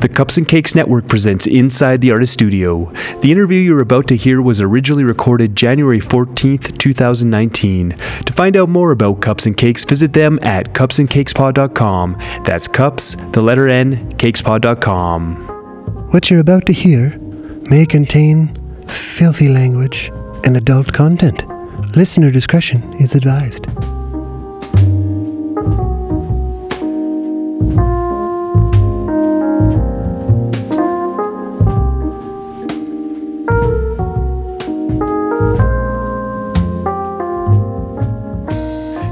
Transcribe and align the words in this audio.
The 0.00 0.10
Cups 0.10 0.36
and 0.36 0.46
Cakes 0.46 0.74
Network 0.74 1.08
presents 1.08 1.46
Inside 1.46 2.00
the 2.02 2.10
Artist 2.10 2.34
Studio. 2.34 2.92
The 3.22 3.32
interview 3.32 3.60
you're 3.60 3.80
about 3.80 4.06
to 4.08 4.16
hear 4.16 4.42
was 4.42 4.60
originally 4.60 5.04
recorded 5.04 5.56
January 5.56 6.00
14th, 6.00 6.76
2019. 6.76 7.90
To 7.90 8.32
find 8.32 8.56
out 8.56 8.68
more 8.68 8.90
about 8.90 9.22
Cups 9.22 9.46
and 9.46 9.56
Cakes, 9.56 9.84
visit 9.84 10.12
them 10.12 10.38
at 10.42 10.74
cupsandcakespod.com. 10.74 12.18
That's 12.44 12.68
cups, 12.68 13.16
the 13.32 13.40
letter 13.40 13.68
N, 13.68 14.12
cakespod.com. 14.18 15.36
What 16.10 16.30
you're 16.30 16.40
about 16.40 16.66
to 16.66 16.72
hear 16.74 17.16
may 17.70 17.86
contain 17.86 18.54
filthy 18.86 19.48
language 19.48 20.10
and 20.44 20.56
adult 20.56 20.92
content. 20.92 21.48
Listener 21.96 22.30
discretion 22.30 22.92
is 23.00 23.14
advised. 23.14 23.66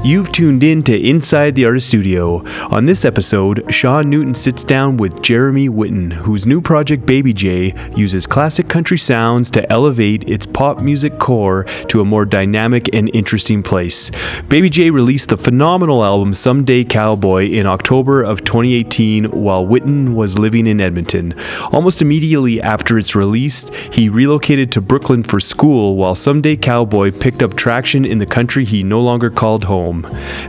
You've 0.05 0.31
tuned 0.31 0.61
in 0.61 0.83
to 0.83 0.95
Inside 0.95 1.55
the 1.55 1.65
Artist 1.65 1.87
Studio. 1.87 2.45
On 2.69 2.85
this 2.85 3.05
episode, 3.05 3.65
Sean 3.73 4.07
Newton 4.07 4.35
sits 4.35 4.63
down 4.63 4.97
with 4.97 5.23
Jeremy 5.23 5.67
Witten, 5.67 6.13
whose 6.13 6.45
new 6.45 6.61
project 6.61 7.07
Baby 7.07 7.33
J 7.33 7.73
uses 7.95 8.27
classic 8.27 8.69
country 8.69 8.99
sounds 8.99 9.49
to 9.49 9.67
elevate 9.71 10.29
its 10.29 10.45
pop 10.45 10.79
music 10.79 11.17
core 11.17 11.63
to 11.87 12.01
a 12.01 12.05
more 12.05 12.23
dynamic 12.23 12.93
and 12.93 13.09
interesting 13.15 13.63
place. 13.63 14.11
Baby 14.47 14.69
J 14.69 14.91
released 14.91 15.29
the 15.29 15.37
phenomenal 15.37 16.03
album 16.03 16.35
Someday 16.35 16.83
Cowboy 16.83 17.47
in 17.47 17.65
October 17.65 18.21
of 18.21 18.43
2018 18.43 19.31
while 19.31 19.65
Witten 19.65 20.13
was 20.13 20.37
living 20.37 20.67
in 20.67 20.81
Edmonton. 20.81 21.33
Almost 21.71 22.03
immediately 22.03 22.61
after 22.61 22.99
its 22.99 23.15
release, 23.15 23.69
he 23.91 24.09
relocated 24.09 24.71
to 24.73 24.81
Brooklyn 24.81 25.23
for 25.23 25.39
school 25.39 25.95
while 25.95 26.13
Someday 26.13 26.57
Cowboy 26.57 27.09
picked 27.09 27.41
up 27.41 27.55
traction 27.55 28.05
in 28.05 28.19
the 28.19 28.27
country 28.27 28.65
he 28.65 28.83
no 28.83 29.01
longer 29.01 29.31
called 29.31 29.63
home. 29.63 29.94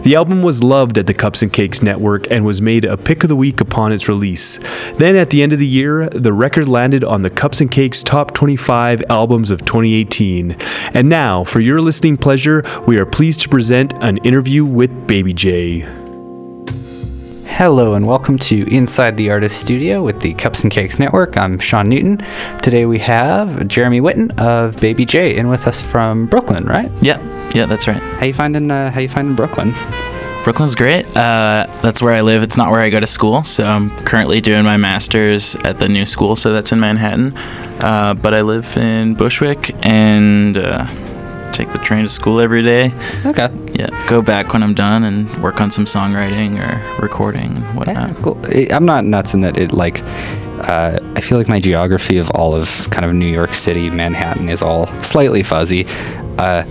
The 0.03 0.15
album 0.15 0.43
was 0.43 0.63
loved 0.63 0.99
at 0.99 1.07
the 1.07 1.15
Cups 1.15 1.43
and 1.43 1.53
Cakes 1.53 1.83
Network 1.83 2.31
and 2.31 2.45
was 2.45 2.61
made 2.61 2.85
a 2.85 2.97
pick 2.97 3.23
of 3.23 3.29
the 3.29 3.37
week 3.37 3.61
upon 3.61 3.93
its 3.93 4.09
release. 4.09 4.59
Then 4.95 5.17
at 5.17 5.31
the 5.31 5.43
end 5.43 5.53
of 5.53 5.59
the 5.59 5.67
year, 5.67 6.09
the 6.11 6.33
record 6.33 6.69
landed 6.69 7.05
on 7.05 7.23
the 7.23 7.31
Cups 7.31 7.61
and 7.61 7.71
Cakes 7.71 8.03
Top 8.03 8.35
25 8.35 9.03
Albums 9.09 9.51
of 9.51 9.65
2018. 9.65 10.53
And 10.95 11.09
now, 11.09 11.45
for 11.45 11.61
your 11.61 11.81
listening 11.81 12.17
pleasure, 12.17 12.63
we 12.87 12.99
are 12.99 13.07
pleased 13.07 13.41
to 13.41 13.49
present 13.49 13.93
an 14.03 14.19
interview 14.19 14.65
with 14.65 15.07
Baby 15.07 15.33
J. 15.33 16.06
Hello 17.57 17.95
and 17.95 18.07
welcome 18.07 18.39
to 18.41 18.71
Inside 18.71 19.17
the 19.17 19.31
Artist 19.31 19.59
Studio 19.59 20.03
with 20.03 20.21
the 20.21 20.35
Cups 20.35 20.61
and 20.62 20.71
Cakes 20.71 20.99
Network. 20.99 21.39
I'm 21.39 21.59
Sean 21.59 21.89
Newton. 21.89 22.19
Today 22.61 22.85
we 22.85 22.99
have 22.99 23.67
Jeremy 23.67 24.03
Witten 24.03 24.39
of 24.39 24.77
Baby 24.77 25.07
J 25.07 25.35
in 25.35 25.49
with 25.49 25.67
us 25.67 25.81
from 25.81 26.27
Brooklyn, 26.27 26.65
right? 26.65 26.93
Yeah, 27.03 27.19
yeah, 27.55 27.65
that's 27.65 27.89
right. 27.89 27.97
How 27.97 28.27
you 28.27 28.34
finding 28.34 28.71
uh, 28.71 28.91
how 28.91 29.01
you 29.01 29.09
finding 29.09 29.34
Brooklyn? 29.34 29.73
Brooklyn's 30.45 30.75
great. 30.75 31.07
Uh, 31.17 31.67
that's 31.81 32.03
where 32.03 32.12
I 32.12 32.21
live. 32.21 32.43
It's 32.43 32.59
not 32.59 32.71
where 32.71 32.81
I 32.81 32.91
go 32.91 33.01
to 33.01 33.07
school. 33.07 33.43
So 33.43 33.65
I'm 33.65 33.89
currently 34.05 34.43
doing 34.43 34.62
my 34.65 34.77
master's 34.77 35.57
at 35.65 35.79
the 35.79 35.89
new 35.89 36.05
school, 36.05 36.37
so 36.37 36.53
that's 36.53 36.73
in 36.73 36.81
Manhattan. 36.81 37.34
Uh, 37.81 38.12
but 38.12 38.34
I 38.34 38.43
live 38.43 38.77
in 38.77 39.15
Bushwick 39.15 39.75
and 39.83 40.59
uh, 40.59 40.87
take 41.57 41.71
the 41.71 41.79
train 41.79 42.05
to 42.05 42.09
school 42.11 42.41
every 42.41 42.62
day. 42.62 42.93
Okay. 43.25 43.49
Yeah, 43.73 43.89
go 44.09 44.23
back 44.23 44.53
when 44.53 44.62
I'm 44.62 44.75
done 44.75 45.05
and 45.05 45.29
work 45.43 45.61
on 45.61 45.71
some 45.71 45.85
songwriting 45.87 46.59
or 46.61 47.03
recording 47.03 47.57
and 47.57 47.77
whatnot. 47.77 48.09
Yeah, 48.11 48.15
cool. 48.23 48.41
I'm 48.73 48.85
not 48.85 49.05
nuts 49.05 49.35
in 49.35 49.41
that 49.41 49.57
it 49.57 49.73
like 49.73 50.03
uh, 50.69 50.99
I 51.15 51.21
feel 51.21 51.37
like 51.39 51.49
my 51.49 51.61
geography 51.61 52.17
of 52.19 52.31
all 52.31 52.55
of 52.55 52.89
kind 52.91 53.05
of 53.05 53.12
New 53.15 53.27
York 53.29 53.53
City, 53.55 53.91
Manhattan 53.91 54.49
is 54.49 54.62
all 54.62 54.87
slightly 55.03 55.43
fuzzy. 55.43 55.87
Uh, 56.39 56.65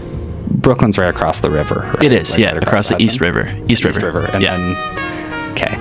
Brooklyn's 0.49 0.97
right 0.97 1.09
across 1.09 1.41
the 1.41 1.51
river. 1.51 1.81
Right? 1.95 2.03
It 2.03 2.11
is, 2.11 2.31
Like, 2.31 2.39
yeah, 2.39 2.53
right 2.53 2.63
across 2.63 2.89
the 2.89 2.97
East 3.01 3.19
Hudson? 3.19 3.35
River. 3.35 3.63
East 3.69 3.83
River. 3.83 4.21
and 4.33 4.41
yeah. 4.43 4.57
then 4.57 5.51
okay. 5.51 5.75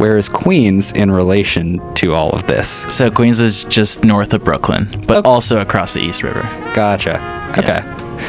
Where 0.00 0.16
is 0.16 0.28
Queens 0.28 0.92
in 0.92 1.10
relation 1.10 1.80
to 1.96 2.14
all 2.14 2.30
of 2.30 2.46
this? 2.46 2.86
so 2.94 3.10
Queens 3.10 3.40
is 3.40 3.64
just 3.64 4.04
north 4.04 4.32
of 4.32 4.44
Brooklyn, 4.44 4.86
but 5.06 5.18
Okay. 5.18 5.28
also 5.28 5.60
across 5.60 5.92
the 5.94 6.00
East 6.00 6.22
River. 6.22 6.42
Gotcha. 6.74 7.16
Okay. 7.58 7.80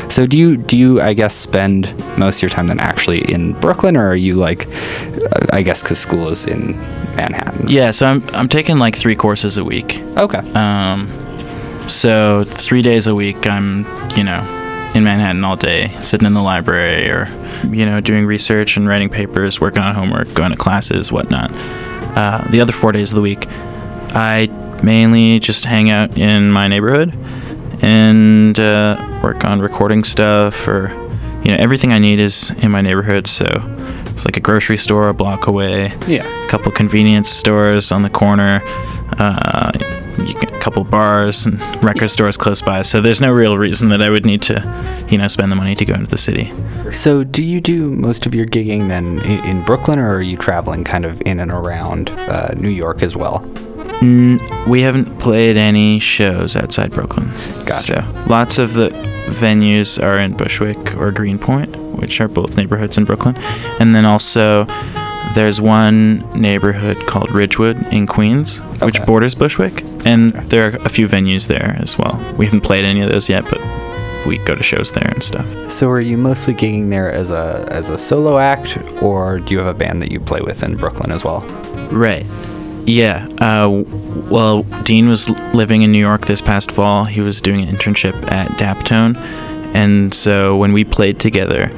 So 0.09 0.25
do 0.25 0.37
you 0.37 0.57
do 0.57 0.77
you 0.77 1.01
I 1.01 1.13
guess 1.13 1.35
spend 1.35 1.93
most 2.17 2.37
of 2.37 2.43
your 2.43 2.49
time 2.49 2.67
then 2.67 2.79
actually 2.79 3.19
in 3.31 3.53
Brooklyn, 3.53 3.97
or 3.97 4.07
are 4.07 4.15
you 4.15 4.35
like, 4.35 4.67
uh, 4.67 5.47
I 5.51 5.61
guess 5.61 5.81
because 5.81 5.99
school 5.99 6.29
is 6.29 6.45
in 6.45 6.77
Manhattan? 7.15 7.67
Yeah, 7.67 7.91
so 7.91 8.07
I'm 8.07 8.23
I'm 8.33 8.49
taking 8.49 8.77
like 8.77 8.95
three 8.95 9.15
courses 9.15 9.57
a 9.57 9.63
week. 9.63 10.01
Okay. 10.17 10.39
Um, 10.53 11.09
so 11.87 12.43
three 12.45 12.81
days 12.81 13.07
a 13.07 13.15
week, 13.15 13.45
I'm, 13.47 13.85
you 14.15 14.23
know, 14.23 14.41
in 14.95 15.03
Manhattan 15.03 15.43
all 15.43 15.55
day, 15.55 15.95
sitting 16.01 16.25
in 16.25 16.33
the 16.33 16.41
library 16.41 17.09
or, 17.09 17.27
you 17.69 17.85
know, 17.85 17.99
doing 18.01 18.25
research 18.25 18.77
and 18.77 18.87
writing 18.87 19.09
papers, 19.09 19.59
working 19.59 19.81
on 19.81 19.95
homework, 19.95 20.33
going 20.33 20.51
to 20.51 20.57
classes, 20.57 21.11
whatnot. 21.11 21.51
Uh, 22.17 22.45
the 22.49 22.61
other 22.61 22.73
four 22.73 22.91
days 22.91 23.11
of 23.11 23.15
the 23.15 23.21
week, 23.21 23.45
I 24.13 24.47
mainly 24.83 25.39
just 25.39 25.65
hang 25.65 25.89
out 25.89 26.17
in 26.17 26.51
my 26.51 26.67
neighborhood 26.67 27.13
and 27.81 28.59
uh, 28.59 29.19
work 29.23 29.43
on 29.43 29.59
recording 29.61 30.03
stuff 30.03 30.67
or, 30.67 30.89
you 31.43 31.51
know, 31.51 31.57
everything 31.59 31.91
I 31.93 31.99
need 31.99 32.19
is 32.19 32.51
in 32.63 32.71
my 32.71 32.81
neighborhood. 32.81 33.27
So 33.27 33.45
it's 34.07 34.25
like 34.25 34.37
a 34.37 34.41
grocery 34.41 34.77
store 34.77 35.09
a 35.09 35.13
block 35.13 35.47
away 35.47 35.93
Yeah. 36.07 36.25
a 36.45 36.47
couple 36.49 36.71
convenience 36.71 37.29
stores 37.29 37.91
on 37.91 38.03
the 38.03 38.09
corner, 38.09 38.61
uh, 39.17 39.71
a 39.73 40.59
couple 40.59 40.83
bars 40.83 41.45
and 41.45 41.59
record 41.83 42.09
stores 42.09 42.37
close 42.37 42.61
by. 42.61 42.83
So 42.83 43.01
there's 43.01 43.21
no 43.21 43.31
real 43.31 43.57
reason 43.57 43.89
that 43.89 44.01
I 44.01 44.09
would 44.09 44.25
need 44.25 44.41
to, 44.43 45.05
you 45.09 45.17
know, 45.17 45.27
spend 45.27 45.51
the 45.51 45.55
money 45.55 45.73
to 45.75 45.85
go 45.85 45.93
into 45.95 46.07
the 46.11 46.17
city. 46.17 46.51
So 46.93 47.23
do 47.23 47.43
you 47.43 47.61
do 47.61 47.89
most 47.89 48.25
of 48.25 48.35
your 48.35 48.45
gigging 48.45 48.89
then 48.89 49.19
in, 49.21 49.43
in 49.45 49.63
Brooklyn, 49.63 49.97
or 49.97 50.15
are 50.15 50.21
you 50.21 50.37
traveling 50.37 50.83
kind 50.83 51.05
of 51.05 51.21
in 51.21 51.39
and 51.39 51.49
around 51.51 52.09
uh, 52.11 52.53
New 52.55 52.69
York 52.69 53.01
as 53.01 53.15
well? 53.15 53.39
Mm, 54.01 54.67
we 54.67 54.81
haven't 54.81 55.19
played 55.19 55.57
any 55.57 55.99
shows 55.99 56.55
outside 56.55 56.91
Brooklyn. 56.91 57.29
Gotcha. 57.65 58.07
So 58.11 58.25
lots 58.27 58.57
of 58.57 58.73
the 58.73 58.89
venues 59.27 60.01
are 60.01 60.19
in 60.19 60.35
Bushwick 60.35 60.95
or 60.95 61.11
Greenpoint, 61.11 61.75
which 61.95 62.19
are 62.19 62.27
both 62.27 62.57
neighborhoods 62.57 62.97
in 62.97 63.05
Brooklyn. 63.05 63.35
And 63.79 63.93
then 63.93 64.05
also 64.05 64.65
there's 65.35 65.61
one 65.61 66.19
neighborhood 66.39 67.05
called 67.07 67.31
Ridgewood 67.31 67.77
in 67.93 68.07
Queens, 68.07 68.57
which 68.81 69.01
borders 69.05 69.35
Bushwick. 69.35 69.83
And 70.03 70.33
there 70.49 70.71
are 70.71 70.75
a 70.77 70.89
few 70.89 71.07
venues 71.07 71.47
there 71.47 71.75
as 71.79 71.97
well. 71.97 72.17
We 72.37 72.45
haven't 72.45 72.61
played 72.61 72.85
any 72.85 73.01
of 73.01 73.09
those 73.09 73.29
yet, 73.29 73.43
but 73.45 73.61
we 74.25 74.39
go 74.39 74.55
to 74.55 74.63
shows 74.63 74.91
there 74.91 75.07
and 75.07 75.23
stuff. 75.23 75.71
So 75.71 75.89
are 75.89 76.01
you 76.01 76.17
mostly 76.17 76.53
gigging 76.53 76.89
there 76.89 77.11
as 77.11 77.31
a 77.31 77.67
as 77.71 77.89
a 77.89 77.97
solo 77.97 78.37
act, 78.39 78.77
or 79.01 79.39
do 79.39 79.53
you 79.53 79.59
have 79.59 79.67
a 79.67 79.73
band 79.73 80.01
that 80.01 80.11
you 80.11 80.19
play 80.19 80.41
with 80.41 80.63
in 80.63 80.75
Brooklyn 80.75 81.11
as 81.11 81.23
well? 81.23 81.41
Right. 81.91 82.25
Yeah. 82.85 83.27
Uh, 83.39 83.83
well, 84.29 84.63
Dean 84.83 85.07
was 85.09 85.29
living 85.53 85.81
in 85.81 85.91
New 85.91 85.99
York 85.99 86.25
this 86.25 86.41
past 86.41 86.71
fall. 86.71 87.05
He 87.05 87.21
was 87.21 87.41
doing 87.41 87.61
an 87.61 87.75
internship 87.75 88.31
at 88.31 88.49
Daptone. 88.57 89.15
And 89.73 90.13
so 90.13 90.57
when 90.57 90.73
we 90.73 90.83
played 90.83 91.19
together, 91.19 91.71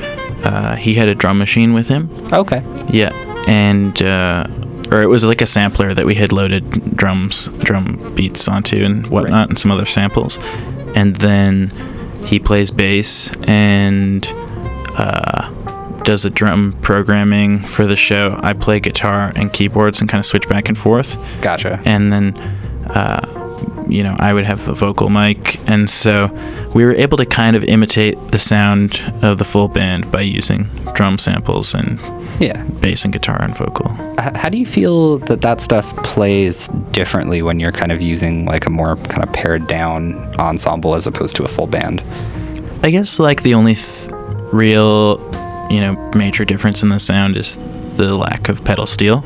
uh, 0.43 0.75
he 0.75 0.95
had 0.95 1.07
a 1.07 1.15
drum 1.15 1.37
machine 1.37 1.73
with 1.73 1.87
him. 1.87 2.09
Okay. 2.33 2.63
Yeah. 2.89 3.11
And, 3.47 4.01
uh, 4.01 4.47
or 4.91 5.01
it 5.01 5.07
was 5.07 5.23
like 5.23 5.41
a 5.41 5.45
sampler 5.45 5.93
that 5.93 6.05
we 6.05 6.15
had 6.15 6.31
loaded 6.31 6.95
drums, 6.95 7.47
drum 7.59 8.13
beats 8.15 8.47
onto 8.47 8.83
and 8.83 9.07
whatnot, 9.07 9.49
and 9.49 9.59
some 9.59 9.71
other 9.71 9.85
samples. 9.85 10.39
And 10.95 11.15
then 11.17 11.71
he 12.25 12.39
plays 12.39 12.71
bass 12.71 13.31
and 13.47 14.25
uh, 14.97 15.52
does 16.03 16.25
a 16.25 16.29
drum 16.29 16.75
programming 16.81 17.59
for 17.59 17.85
the 17.85 17.95
show. 17.95 18.39
I 18.43 18.53
play 18.53 18.79
guitar 18.79 19.31
and 19.35 19.51
keyboards 19.51 20.01
and 20.01 20.09
kind 20.09 20.19
of 20.19 20.25
switch 20.25 20.47
back 20.49 20.67
and 20.69 20.77
forth. 20.77 21.17
Gotcha. 21.41 21.81
And 21.85 22.11
then, 22.11 22.37
uh, 22.87 23.39
you 23.87 24.03
know, 24.03 24.15
I 24.19 24.33
would 24.33 24.45
have 24.45 24.67
a 24.67 24.73
vocal 24.73 25.09
mic. 25.09 25.59
And 25.69 25.89
so 25.89 26.27
we 26.73 26.83
were 26.85 26.93
able 26.93 27.17
to 27.17 27.25
kind 27.25 27.55
of 27.55 27.63
imitate 27.63 28.17
the 28.31 28.39
sound 28.39 29.01
of 29.21 29.37
the 29.37 29.45
full 29.45 29.67
band 29.67 30.11
by 30.11 30.21
using 30.21 30.63
drum 30.93 31.17
samples 31.17 31.73
and 31.73 31.99
Yeah. 32.39 32.61
bass 32.81 33.03
and 33.05 33.13
guitar 33.13 33.41
and 33.41 33.55
vocal. 33.55 33.89
How 34.19 34.49
do 34.49 34.57
you 34.57 34.65
feel 34.65 35.19
that 35.19 35.41
that 35.41 35.61
stuff 35.61 35.95
plays 36.03 36.69
differently 36.91 37.41
when 37.41 37.59
you're 37.59 37.71
kind 37.71 37.91
of 37.91 38.01
using 38.01 38.45
like 38.45 38.65
a 38.65 38.69
more 38.69 38.95
kind 38.95 39.23
of 39.23 39.31
pared 39.33 39.67
down 39.67 40.15
ensemble 40.39 40.95
as 40.95 41.05
opposed 41.07 41.35
to 41.37 41.43
a 41.43 41.47
full 41.47 41.67
band? 41.67 42.01
I 42.83 42.89
guess 42.89 43.19
like 43.19 43.43
the 43.43 43.53
only 43.53 43.75
th- 43.75 44.09
real, 44.51 45.17
you 45.69 45.79
know, 45.81 45.93
major 46.15 46.45
difference 46.45 46.83
in 46.83 46.89
the 46.89 46.99
sound 46.99 47.37
is 47.37 47.57
the 47.97 48.17
lack 48.17 48.49
of 48.49 48.63
pedal 48.65 48.85
steel. 48.87 49.21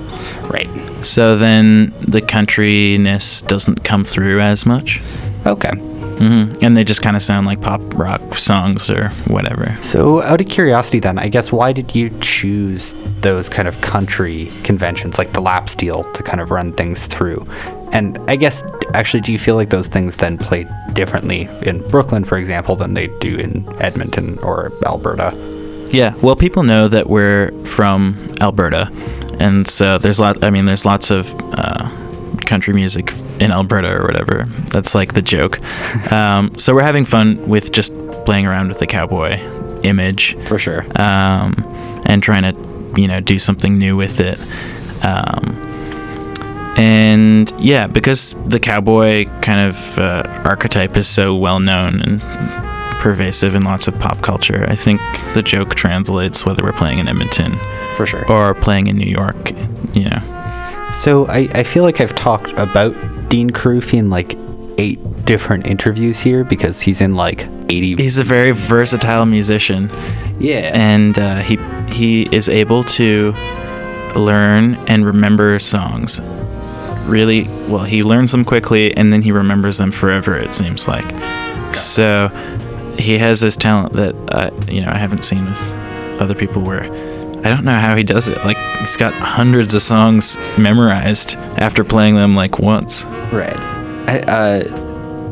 Right. 0.49 0.69
So 1.05 1.37
then 1.37 1.93
the 2.01 2.21
countryness 2.21 3.45
doesn't 3.47 3.83
come 3.83 4.03
through 4.03 4.41
as 4.41 4.65
much. 4.65 5.01
Okay. 5.45 5.71
hmm 5.71 6.51
And 6.61 6.75
they 6.75 6.83
just 6.83 7.01
kind 7.01 7.15
of 7.15 7.21
sound 7.21 7.47
like 7.47 7.61
pop 7.61 7.81
rock 7.93 8.37
songs 8.37 8.89
or 8.89 9.09
whatever. 9.27 9.77
So, 9.81 10.21
out 10.23 10.41
of 10.41 10.49
curiosity, 10.49 10.99
then, 10.99 11.17
I 11.17 11.29
guess 11.29 11.51
why 11.51 11.71
did 11.71 11.95
you 11.95 12.09
choose 12.19 12.93
those 13.21 13.47
kind 13.47 13.67
of 13.67 13.79
country 13.81 14.47
conventions, 14.63 15.17
like 15.17 15.31
the 15.33 15.41
lap 15.41 15.69
steel, 15.69 16.03
to 16.13 16.23
kind 16.23 16.41
of 16.41 16.51
run 16.51 16.73
things 16.73 17.07
through? 17.07 17.47
And 17.93 18.17
I 18.29 18.35
guess, 18.35 18.63
actually, 18.93 19.21
do 19.21 19.31
you 19.31 19.39
feel 19.39 19.55
like 19.55 19.69
those 19.69 19.87
things 19.87 20.17
then 20.17 20.37
play 20.37 20.65
differently 20.91 21.47
in 21.61 21.87
Brooklyn, 21.87 22.25
for 22.25 22.37
example, 22.37 22.75
than 22.75 22.93
they 22.93 23.07
do 23.19 23.37
in 23.37 23.65
Edmonton 23.81 24.37
or 24.39 24.73
Alberta? 24.85 25.31
Yeah, 25.89 26.13
well, 26.15 26.35
people 26.35 26.63
know 26.63 26.87
that 26.87 27.09
we're 27.09 27.51
from 27.63 28.17
Alberta, 28.41 28.91
and 29.39 29.67
so 29.67 29.97
there's 29.97 30.19
lot. 30.19 30.43
I 30.43 30.49
mean, 30.49 30.65
there's 30.65 30.85
lots 30.85 31.11
of 31.11 31.33
uh, 31.53 31.89
country 32.45 32.73
music 32.73 33.13
in 33.39 33.51
Alberta 33.51 33.89
or 33.93 34.03
whatever. 34.05 34.45
That's 34.71 34.93
like 34.95 35.13
the 35.13 35.21
joke. 35.21 35.59
um, 36.11 36.53
so 36.57 36.73
we're 36.73 36.81
having 36.81 37.05
fun 37.05 37.47
with 37.47 37.71
just 37.71 37.93
playing 38.25 38.45
around 38.45 38.67
with 38.69 38.79
the 38.79 38.87
cowboy 38.87 39.39
image, 39.83 40.35
For 40.47 40.59
sure. 40.59 40.85
um, 41.01 41.53
and 42.05 42.21
trying 42.21 42.43
to, 42.43 43.01
you 43.01 43.07
know, 43.07 43.19
do 43.21 43.39
something 43.39 43.77
new 43.77 43.95
with 43.95 44.19
it. 44.19 44.39
Um, 45.05 45.55
and 46.77 47.51
yeah, 47.59 47.87
because 47.87 48.35
the 48.45 48.59
cowboy 48.59 49.25
kind 49.41 49.67
of 49.67 49.97
uh, 49.99 50.23
archetype 50.43 50.95
is 50.97 51.07
so 51.07 51.35
well 51.35 51.59
known 51.59 52.01
and 52.01 52.21
pervasive 52.99 53.55
in 53.55 53.63
lots 53.63 53.87
of 53.87 53.97
pop 53.99 54.21
culture, 54.21 54.65
I 54.69 54.75
think 54.75 54.99
the 55.33 55.41
joke 55.41 55.75
translates 55.75 56.45
whether 56.45 56.63
we're 56.63 56.73
playing 56.73 56.99
in 56.99 57.07
Edmonton 57.07 57.57
For 57.95 58.05
sure. 58.05 58.29
or 58.31 58.53
playing 58.53 58.87
in 58.87 58.97
New 58.97 59.09
York. 59.09 59.51
You 59.93 60.09
know, 60.09 60.89
So 60.91 61.25
I, 61.27 61.49
I 61.53 61.63
feel 61.63 61.83
like 61.83 62.01
I've 62.01 62.15
talked 62.15 62.51
about 62.53 62.93
Dean 63.29 63.49
Kheroufi 63.49 63.97
in 63.97 64.09
like 64.09 64.37
eight 64.77 64.99
different 65.25 65.65
interviews 65.67 66.19
here 66.19 66.43
because 66.43 66.81
he's 66.81 67.01
in 67.01 67.15
like 67.15 67.47
80. 67.69 67.95
he's 67.95 68.19
a 68.19 68.23
very 68.23 68.51
versatile 68.51 69.25
musician, 69.25 69.89
yeah. 70.39 70.71
and 70.73 71.17
uh, 71.19 71.37
he 71.41 71.57
he 71.91 72.33
is 72.33 72.47
able 72.47 72.83
to 72.83 73.33
learn 74.15 74.75
and 74.87 75.05
remember 75.05 75.59
songs 75.59 76.21
really 77.07 77.43
well. 77.67 77.83
He 77.83 78.03
learns 78.03 78.31
them 78.31 78.45
quickly, 78.45 78.95
and 78.95 79.11
then 79.11 79.21
he 79.21 79.31
remembers 79.31 79.77
them 79.79 79.91
forever. 79.91 80.37
It 80.37 80.53
seems 80.53 80.87
like. 80.87 81.05
So 81.75 82.29
he 82.97 83.17
has 83.17 83.39
this 83.39 83.55
talent 83.55 83.93
that 83.93 84.15
uh, 84.29 84.51
you 84.71 84.81
know 84.81 84.89
I 84.89 84.97
haven't 84.97 85.23
seen 85.23 85.45
with 85.45 85.71
other 86.21 86.35
people 86.35 86.61
where. 86.61 86.83
I 87.37 87.49
don't 87.49 87.63
know 87.63 87.79
how 87.79 87.95
he 87.95 88.03
does 88.03 88.27
it. 88.27 88.37
Like 88.43 88.57
he's 88.79 88.97
got 88.97 89.13
hundreds 89.13 89.73
of 89.75 89.81
songs 89.83 90.37
memorized 90.57 91.35
after 91.57 91.83
playing 91.83 92.15
them 92.15 92.35
like 92.35 92.57
once. 92.59 93.05
right. 93.31 93.55
I, 94.09 94.19
uh, 94.21 94.63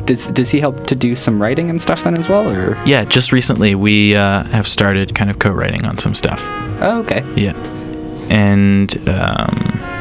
does, 0.04 0.28
does 0.28 0.50
he 0.50 0.60
help 0.60 0.86
to 0.86 0.94
do 0.94 1.16
some 1.16 1.42
writing 1.42 1.68
and 1.68 1.82
stuff 1.82 2.04
then 2.04 2.16
as 2.16 2.28
well? 2.28 2.48
Or 2.48 2.80
Yeah, 2.86 3.04
just 3.04 3.32
recently 3.32 3.74
we 3.74 4.14
uh, 4.14 4.44
have 4.44 4.68
started 4.68 5.14
kind 5.14 5.30
of 5.30 5.40
co-writing 5.40 5.84
on 5.84 5.98
some 5.98 6.14
stuff. 6.14 6.40
Oh, 6.80 7.02
okay. 7.04 7.24
Yeah, 7.34 7.56
and 8.30 8.96
um, 9.08 9.95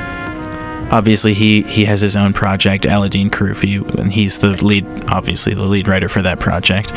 obviously 0.95 1.33
he 1.33 1.61
he 1.63 1.83
has 1.85 1.99
his 1.99 2.15
own 2.15 2.31
project, 2.31 2.85
Aladean 2.85 3.29
Kheroufi, 3.29 3.83
and 3.99 4.13
he's 4.13 4.39
the 4.39 4.51
lead, 4.65 4.85
obviously 5.09 5.53
the 5.53 5.65
lead 5.65 5.87
writer 5.89 6.07
for 6.07 6.21
that 6.21 6.39
project, 6.39 6.93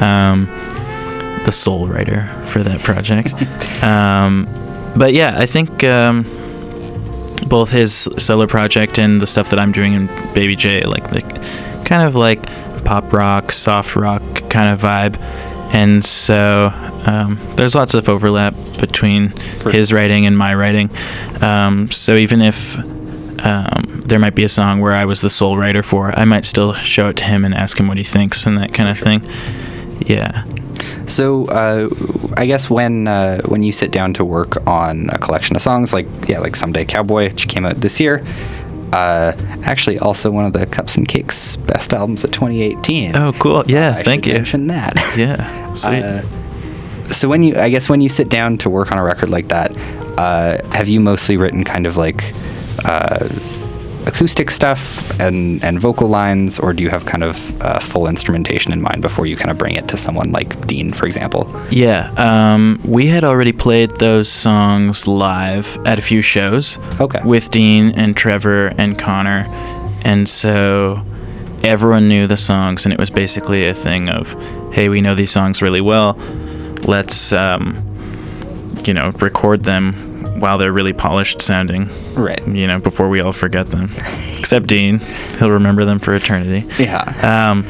um, 0.00 0.46
the 1.44 1.52
sole 1.52 1.86
writer 1.86 2.26
for 2.46 2.62
that 2.62 2.80
project. 2.80 3.32
um, 3.82 4.48
but 4.96 5.12
yeah, 5.12 5.34
I 5.36 5.46
think. 5.46 5.84
Um, 5.84 6.24
both 7.48 7.72
his 7.72 8.08
solo 8.16 8.46
project 8.46 8.98
and 8.98 9.20
the 9.20 9.26
stuff 9.26 9.50
that 9.50 9.58
I'm 9.58 9.72
doing 9.72 9.92
in 9.92 10.06
Baby 10.32 10.56
J, 10.56 10.82
like 10.82 11.10
the 11.10 11.20
kind 11.84 12.06
of 12.06 12.14
like 12.14 12.46
pop 12.84 13.12
rock, 13.12 13.52
soft 13.52 13.96
rock 13.96 14.22
kind 14.48 14.72
of 14.72 14.80
vibe. 14.80 15.20
And 15.74 16.02
so 16.04 16.70
um, 17.04 17.38
there's 17.56 17.74
lots 17.74 17.94
of 17.94 18.08
overlap 18.08 18.54
between 18.78 19.30
his 19.70 19.92
writing 19.92 20.24
and 20.24 20.38
my 20.38 20.54
writing. 20.54 20.88
Um, 21.42 21.90
so 21.90 22.14
even 22.16 22.40
if 22.40 22.78
um, 23.44 24.02
there 24.06 24.18
might 24.18 24.34
be 24.34 24.44
a 24.44 24.48
song 24.48 24.80
where 24.80 24.92
I 24.92 25.04
was 25.04 25.20
the 25.20 25.30
sole 25.30 25.56
writer 25.56 25.82
for, 25.82 26.16
I 26.18 26.24
might 26.24 26.44
still 26.44 26.72
show 26.74 27.08
it 27.08 27.16
to 27.18 27.24
him 27.24 27.44
and 27.44 27.54
ask 27.54 27.78
him 27.78 27.88
what 27.88 27.96
he 27.96 28.04
thinks 28.04 28.46
and 28.46 28.56
that 28.58 28.72
kind 28.74 28.88
of 28.88 28.98
thing. 28.98 29.26
Yeah. 30.06 30.44
So 31.06 31.46
uh, 31.46 31.88
I 32.36 32.46
guess 32.46 32.70
when 32.70 33.08
uh, 33.08 33.42
when 33.42 33.62
you 33.62 33.72
sit 33.72 33.90
down 33.90 34.14
to 34.14 34.24
work 34.24 34.66
on 34.66 35.08
a 35.10 35.18
collection 35.18 35.56
of 35.56 35.62
songs, 35.62 35.92
like 35.92 36.06
yeah, 36.28 36.38
like 36.38 36.56
Someday 36.56 36.84
Cowboy, 36.84 37.28
which 37.28 37.48
came 37.48 37.66
out 37.66 37.80
this 37.80 38.00
year, 38.00 38.24
uh, 38.92 39.32
actually 39.64 39.98
also 39.98 40.30
one 40.30 40.44
of 40.44 40.52
the 40.52 40.66
Cups 40.66 40.96
and 40.96 41.08
Cakes 41.08 41.56
best 41.56 41.92
albums 41.92 42.24
of 42.24 42.30
2018. 42.30 43.16
Oh, 43.16 43.32
cool. 43.34 43.64
Yeah. 43.66 43.96
I 43.96 44.02
thank 44.02 44.26
you. 44.26 44.34
Mention 44.34 44.66
that. 44.68 44.94
Yeah. 45.16 45.74
Sweet. 45.74 46.02
Uh, 46.02 46.22
so 47.08 47.28
when 47.28 47.42
you, 47.42 47.56
I 47.58 47.68
guess, 47.68 47.88
when 47.88 48.00
you 48.00 48.08
sit 48.08 48.28
down 48.28 48.56
to 48.58 48.70
work 48.70 48.92
on 48.92 48.98
a 48.98 49.02
record 49.02 49.28
like 49.28 49.48
that, 49.48 49.76
uh, 50.18 50.64
have 50.74 50.88
you 50.88 51.00
mostly 51.00 51.36
written 51.36 51.64
kind 51.64 51.86
of 51.86 51.96
like 51.96 52.32
uh, 52.84 53.28
acoustic 54.06 54.50
stuff 54.50 55.18
and 55.20 55.62
and 55.62 55.80
vocal 55.80 56.08
lines, 56.08 56.58
or 56.58 56.72
do 56.72 56.82
you 56.82 56.90
have 56.90 57.06
kind 57.06 57.22
of 57.22 57.62
uh, 57.62 57.78
full 57.78 58.08
instrumentation 58.08 58.72
in 58.72 58.80
mind 58.80 59.02
before 59.02 59.26
you 59.26 59.36
kind 59.36 59.50
of 59.50 59.58
bring 59.58 59.74
it 59.74 59.88
to 59.88 59.96
someone 59.96 60.32
like 60.32 60.66
Dean, 60.66 60.92
for 60.92 61.06
example? 61.06 61.48
Yeah, 61.70 62.12
um, 62.16 62.80
we 62.84 63.06
had 63.06 63.24
already 63.24 63.52
played 63.52 63.90
those 63.96 64.28
songs 64.28 65.06
live 65.06 65.78
at 65.86 65.98
a 65.98 66.02
few 66.02 66.22
shows. 66.22 66.78
Okay. 67.00 67.20
With 67.24 67.50
Dean 67.50 67.92
and 67.92 68.16
Trevor 68.16 68.72
and 68.78 68.98
Connor, 68.98 69.46
and 70.04 70.28
so 70.28 71.04
everyone 71.62 72.08
knew 72.08 72.26
the 72.26 72.36
songs, 72.36 72.84
and 72.84 72.92
it 72.92 72.98
was 72.98 73.10
basically 73.10 73.68
a 73.68 73.74
thing 73.74 74.08
of, 74.08 74.32
hey, 74.72 74.88
we 74.88 75.00
know 75.00 75.14
these 75.14 75.30
songs 75.30 75.62
really 75.62 75.80
well. 75.80 76.14
Let's, 76.84 77.32
um, 77.32 77.78
you 78.84 78.92
know, 78.92 79.10
record 79.20 79.62
them 79.62 80.11
while 80.38 80.58
they're 80.58 80.72
really 80.72 80.92
polished 80.92 81.42
sounding. 81.42 81.88
Right. 82.14 82.46
You 82.46 82.66
know, 82.66 82.78
before 82.78 83.08
we 83.08 83.20
all 83.20 83.32
forget 83.32 83.70
them. 83.70 83.90
Except 84.38 84.66
Dean, 84.66 84.98
he'll 85.38 85.50
remember 85.50 85.84
them 85.84 85.98
for 85.98 86.14
eternity. 86.14 86.66
Yeah. 86.82 87.02
Um, 87.22 87.64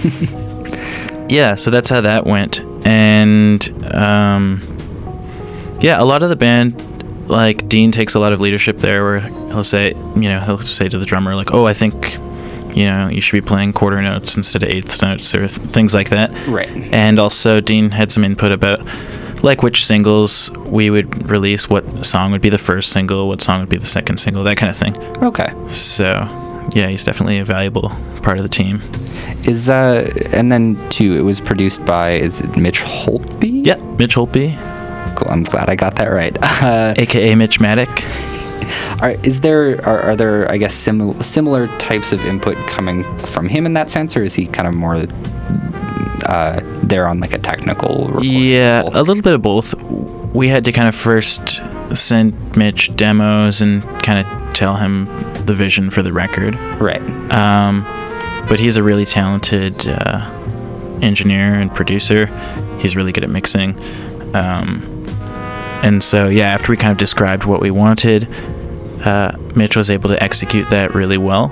yeah, 1.28 1.54
so 1.54 1.70
that's 1.70 1.88
how 1.88 2.00
that 2.02 2.26
went, 2.26 2.60
and 2.87 3.62
um, 3.94 4.60
yeah, 5.81 6.00
a 6.00 6.04
lot 6.04 6.22
of 6.22 6.28
the 6.28 6.37
band, 6.37 7.28
like 7.28 7.69
Dean, 7.69 7.90
takes 7.90 8.14
a 8.14 8.19
lot 8.20 8.32
of 8.32 8.40
leadership 8.40 8.78
there, 8.78 9.02
where 9.05 9.20
he'll 9.20 9.64
say, 9.64 9.93
you 10.14 10.28
know, 10.28 10.40
he'll 10.40 10.58
say 10.58 10.88
to 10.88 10.98
the 10.98 11.06
drummer, 11.06 11.34
like, 11.34 11.55
"Oh, 11.55 11.66
I 11.66 11.72
think, 11.75 12.14
you 12.76 12.84
know, 12.87 13.08
you 13.08 13.20
should 13.20 13.43
be 13.43 13.46
playing 13.46 13.72
quarter 13.72 14.02
notes 14.02 14.37
instead 14.37 14.62
of 14.62 14.69
eighth 14.69 15.00
notes, 15.02 15.34
or 15.34 15.48
th- 15.48 15.70
things 15.70 15.94
like 15.94 16.10
that." 16.10 16.37
Right. 16.46 16.69
And 16.93 17.19
also, 17.19 17.60
Dean 17.60 17.90
had 17.90 18.12
some 18.12 18.25
input 18.25 18.52
about 18.52 18.81
like 19.43 19.62
which 19.62 19.85
singles 19.85 20.50
we 20.67 20.91
would 20.91 21.31
release, 21.31 21.69
what 21.69 22.05
song 22.05 22.33
would 22.33 22.41
be 22.43 22.50
the 22.50 22.59
first 22.59 22.91
single, 22.91 23.29
what 23.29 23.41
song 23.41 23.61
would 23.61 23.69
be 23.69 23.77
the 23.77 23.87
second 23.87 24.19
single, 24.19 24.44
that 24.44 24.56
kind 24.56 24.71
of 24.71 24.77
thing. 24.77 24.97
Okay. 25.23 25.49
So, 25.69 26.29
yeah, 26.75 26.89
he's 26.89 27.05
definitely 27.05 27.39
a 27.39 27.44
valuable 27.44 27.91
part 28.22 28.39
of 28.39 28.44
the 28.44 28.49
team. 28.49 28.81
Is 29.44 29.69
uh, 29.69 30.11
and 30.32 30.53
then 30.53 30.89
too, 30.91 31.17
it 31.17 31.22
was 31.22 31.41
produced 31.41 31.84
by 31.84 32.13
is 32.13 32.41
it 32.41 32.56
Mitch 32.56 32.81
Holtby? 32.81 33.65
Yeah, 33.67 33.77
Mitch 33.99 34.15
Holtby, 34.15 34.56
Cool. 35.17 35.29
I'm 35.31 35.43
glad 35.43 35.69
I 35.69 35.75
got 35.75 35.96
that 35.96 36.08
right. 36.08 36.37
Uh, 36.63 36.94
aka 36.96 37.34
Mitch 37.34 37.58
Maddock. 37.58 37.89
Are, 39.00 39.10
is 39.22 39.40
there 39.40 39.84
are, 39.86 40.00
are 40.00 40.16
there 40.16 40.50
I 40.50 40.56
guess 40.58 40.74
similar 40.74 41.22
similar 41.22 41.66
types 41.78 42.12
of 42.12 42.24
input 42.24 42.56
coming 42.69 43.04
from 43.19 43.48
him 43.48 43.66
in 43.66 43.74
that 43.74 43.90
sense, 43.90 44.16
or 44.16 44.22
is 44.22 44.34
he 44.34 44.46
kind 44.46 44.69
of 44.69 44.74
more 44.74 45.04
uh, 46.26 46.60
there 46.82 47.06
on 47.06 47.20
like 47.20 47.32
a 47.32 47.38
technical? 47.38 48.22
Yeah, 48.24 48.82
level? 48.84 49.00
a 49.00 49.02
little 49.02 49.22
bit 49.22 49.34
of 49.34 49.42
both. 49.42 49.74
We 50.34 50.48
had 50.48 50.64
to 50.64 50.72
kind 50.72 50.88
of 50.88 50.94
first 50.94 51.60
send 51.94 52.56
Mitch 52.56 52.94
demos 52.96 53.60
and 53.60 53.82
kind 54.02 54.26
of 54.26 54.54
tell 54.54 54.76
him 54.76 55.06
the 55.46 55.54
vision 55.54 55.90
for 55.90 56.02
the 56.02 56.12
record. 56.12 56.54
right. 56.81 57.02
Um, 57.31 57.84
but 58.48 58.58
he's 58.58 58.76
a 58.76 58.82
really 58.82 59.04
talented 59.04 59.86
uh, 59.86 60.28
engineer 61.00 61.54
and 61.54 61.72
producer. 61.74 62.26
He's 62.81 62.96
really 62.96 63.12
good 63.12 63.24
at 63.24 63.31
mixing. 63.31 63.78
Um, 64.34 64.92
and 65.82 66.03
so, 66.03 66.29
yeah, 66.29 66.46
after 66.46 66.72
we 66.72 66.77
kind 66.77 66.93
of 66.93 66.98
described 66.98 67.44
what 67.44 67.60
we 67.60 67.70
wanted, 67.70 68.29
uh, 69.05 69.36
Mitch 69.55 69.77
was 69.77 69.91
able 69.91 70.08
to 70.10 70.22
execute 70.22 70.70
that 70.70 70.94
really 70.94 71.19
well. 71.19 71.51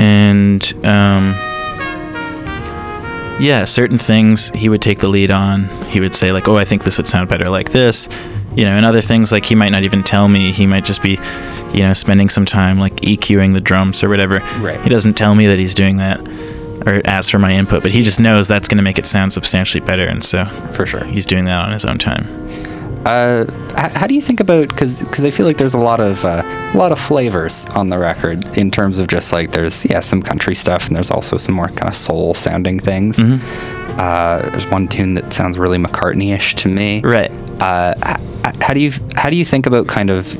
And 0.00 0.62
um, 0.86 1.34
yeah, 3.40 3.64
certain 3.64 3.98
things 3.98 4.50
he 4.50 4.68
would 4.68 4.82
take 4.82 4.98
the 4.98 5.08
lead 5.08 5.30
on. 5.30 5.68
He 5.86 6.00
would 6.00 6.14
say, 6.14 6.32
like, 6.32 6.48
oh, 6.48 6.56
I 6.56 6.64
think 6.64 6.84
this 6.84 6.96
would 6.96 7.08
sound 7.08 7.28
better 7.28 7.48
like 7.48 7.70
this. 7.70 8.08
You 8.56 8.64
know, 8.64 8.72
and 8.72 8.84
other 8.84 9.02
things, 9.02 9.30
like, 9.30 9.44
he 9.44 9.54
might 9.54 9.68
not 9.68 9.84
even 9.84 10.02
tell 10.02 10.26
me. 10.26 10.50
He 10.50 10.66
might 10.66 10.84
just 10.84 11.02
be, 11.02 11.20
you 11.72 11.86
know, 11.86 11.92
spending 11.92 12.28
some 12.28 12.44
time, 12.44 12.80
like, 12.80 12.96
EQing 12.96 13.52
the 13.52 13.60
drums 13.60 14.02
or 14.02 14.08
whatever. 14.08 14.40
Right. 14.58 14.80
He 14.80 14.88
doesn't 14.88 15.14
tell 15.14 15.36
me 15.36 15.46
that 15.46 15.58
he's 15.58 15.74
doing 15.74 15.98
that 15.98 16.26
or 16.86 17.02
ask 17.04 17.30
for 17.30 17.38
my 17.38 17.52
input, 17.52 17.82
but 17.82 17.92
he 17.92 18.02
just 18.02 18.18
knows 18.18 18.48
that's 18.48 18.66
going 18.66 18.78
to 18.78 18.82
make 18.82 18.98
it 18.98 19.06
sound 19.06 19.32
substantially 19.32 19.84
better. 19.84 20.04
And 20.04 20.24
so 20.24 20.44
For 20.72 20.86
sure. 20.86 21.04
he's 21.04 21.26
doing 21.26 21.44
that 21.44 21.62
on 21.62 21.72
his 21.72 21.84
own 21.84 21.98
time. 21.98 22.47
Uh, 23.04 23.46
how 23.76 24.06
do 24.06 24.14
you 24.14 24.20
think 24.20 24.40
about 24.40 24.68
because 24.68 25.00
because 25.00 25.24
I 25.24 25.30
feel 25.30 25.46
like 25.46 25.56
there's 25.56 25.74
a 25.74 25.78
lot 25.78 26.00
of 26.00 26.24
uh, 26.24 26.42
a 26.74 26.76
lot 26.76 26.92
of 26.92 26.98
flavors 26.98 27.64
on 27.66 27.88
the 27.88 27.98
record 27.98 28.58
in 28.58 28.70
terms 28.70 28.98
of 28.98 29.06
just 29.08 29.32
like 29.32 29.52
there's 29.52 29.84
yeah 29.86 30.00
some 30.00 30.20
country 30.22 30.54
stuff 30.54 30.88
and 30.88 30.96
there's 30.96 31.10
also 31.10 31.36
some 31.36 31.54
more 31.54 31.68
kind 31.68 31.88
of 31.88 31.94
soul 31.96 32.34
sounding 32.34 32.78
things. 32.78 33.18
Uh, 33.20 34.48
there's 34.50 34.66
one 34.70 34.86
tune 34.88 35.14
that 35.14 35.32
sounds 35.32 35.58
really 35.58 35.78
McCartney-ish 35.78 36.54
to 36.56 36.68
me. 36.68 37.00
Right. 37.00 37.30
Uh, 37.60 37.94
how 38.60 38.74
do 38.74 38.80
you 38.80 38.92
how 39.16 39.30
do 39.30 39.36
you 39.36 39.44
think 39.44 39.66
about 39.66 39.86
kind 39.88 40.10
of 40.10 40.36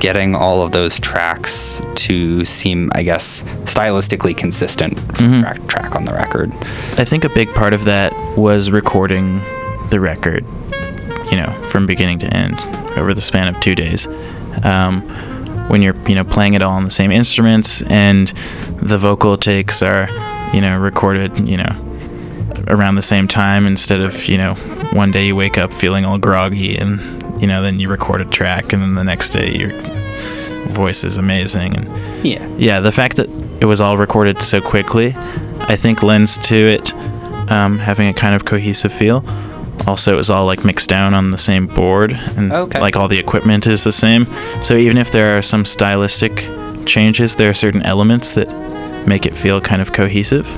getting 0.00 0.34
all 0.34 0.62
of 0.62 0.72
those 0.72 0.98
tracks 0.98 1.80
to 1.94 2.44
seem, 2.44 2.90
I 2.92 3.04
guess, 3.04 3.42
stylistically 3.64 4.36
consistent 4.36 4.98
from 5.16 5.40
track 5.40 5.66
track 5.68 5.96
on 5.96 6.04
the 6.04 6.12
record? 6.12 6.52
I 6.98 7.04
think 7.04 7.24
a 7.24 7.28
big 7.30 7.52
part 7.54 7.72
of 7.72 7.84
that 7.84 8.12
was 8.36 8.70
recording 8.70 9.40
the 9.90 10.00
record, 10.00 10.44
you 11.32 11.38
know, 11.38 11.50
from 11.70 11.86
beginning 11.86 12.18
to 12.18 12.26
end 12.36 12.60
over 12.98 13.14
the 13.14 13.22
span 13.22 13.48
of 13.48 13.58
two 13.60 13.74
days. 13.74 14.06
Um, 14.62 15.00
when 15.68 15.80
you're, 15.80 15.96
you 16.06 16.14
know, 16.14 16.24
playing 16.24 16.52
it 16.54 16.60
all 16.62 16.72
on 16.74 16.84
the 16.84 16.90
same 16.90 17.10
instruments 17.10 17.80
and 17.82 18.28
the 18.82 18.98
vocal 18.98 19.36
takes 19.38 19.82
are, 19.82 20.08
you 20.52 20.60
know, 20.60 20.76
recorded, 20.78 21.48
you 21.48 21.56
know, 21.56 21.74
around 22.68 22.96
the 22.96 23.02
same 23.02 23.26
time 23.26 23.66
instead 23.66 24.00
of, 24.00 24.26
you 24.26 24.36
know, 24.36 24.54
one 24.92 25.10
day 25.10 25.26
you 25.26 25.34
wake 25.34 25.56
up 25.56 25.72
feeling 25.72 26.04
all 26.04 26.18
groggy 26.18 26.76
and, 26.76 27.00
you 27.40 27.46
know, 27.46 27.62
then 27.62 27.78
you 27.78 27.88
record 27.88 28.20
a 28.20 28.26
track 28.26 28.72
and 28.74 28.82
then 28.82 28.94
the 28.94 29.04
next 29.04 29.30
day 29.30 29.56
your 29.56 29.70
voice 30.68 31.02
is 31.04 31.16
amazing 31.16 31.74
and 31.76 32.24
Yeah. 32.26 32.46
yeah, 32.58 32.80
the 32.80 32.92
fact 32.92 33.16
that 33.16 33.30
it 33.60 33.64
was 33.64 33.80
all 33.80 33.96
recorded 33.96 34.42
so 34.42 34.60
quickly, 34.60 35.14
I 35.60 35.76
think 35.76 36.02
lends 36.02 36.36
to 36.38 36.54
it 36.56 36.92
um, 37.50 37.78
having 37.78 38.08
a 38.08 38.12
kind 38.12 38.34
of 38.34 38.44
cohesive 38.44 38.92
feel. 38.92 39.24
Also, 39.86 40.12
it 40.12 40.16
was 40.16 40.30
all 40.30 40.46
like 40.46 40.64
mixed 40.64 40.88
down 40.88 41.12
on 41.14 41.30
the 41.30 41.38
same 41.38 41.66
board, 41.66 42.12
and 42.36 42.52
Okay. 42.52 42.80
like 42.80 42.96
all 42.96 43.08
the 43.08 43.18
equipment 43.18 43.66
is 43.66 43.84
the 43.84 43.92
same. 43.92 44.26
So 44.62 44.76
even 44.76 44.96
if 44.96 45.10
there 45.10 45.36
are 45.36 45.42
some 45.42 45.64
stylistic 45.64 46.46
changes, 46.86 47.36
there 47.36 47.50
are 47.50 47.54
certain 47.54 47.82
elements 47.82 48.32
that 48.32 48.52
make 49.06 49.26
it 49.26 49.34
feel 49.34 49.60
kind 49.60 49.82
of 49.82 49.92
cohesive. 49.92 50.48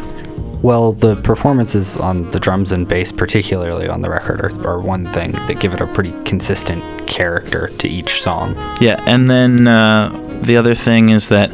Well, 0.63 0.93
the 0.93 1.17
performances 1.17 1.97
on 1.97 2.31
the 2.31 2.41
drums 2.41 2.73
and 2.73 2.89
bass, 2.89 3.13
particularly 3.13 3.87
on 3.87 4.01
the 4.01 4.09
record, 4.09 4.41
are, 4.41 4.67
are 4.69 4.81
one 4.81 5.07
thing 5.13 5.33
that 5.33 5.61
give 5.61 5.75
it 5.75 5.81
a 5.83 5.87
pretty 5.87 6.13
consistent 6.25 6.83
character 7.07 7.69
to 7.79 7.89
each 7.89 8.23
song. 8.23 8.55
Yeah, 8.81 9.03
and 9.07 9.29
then 9.29 9.69
uh, 9.69 10.09
the 10.43 10.57
other 10.57 10.75
thing 10.75 11.11
is 11.11 11.29
that, 11.29 11.51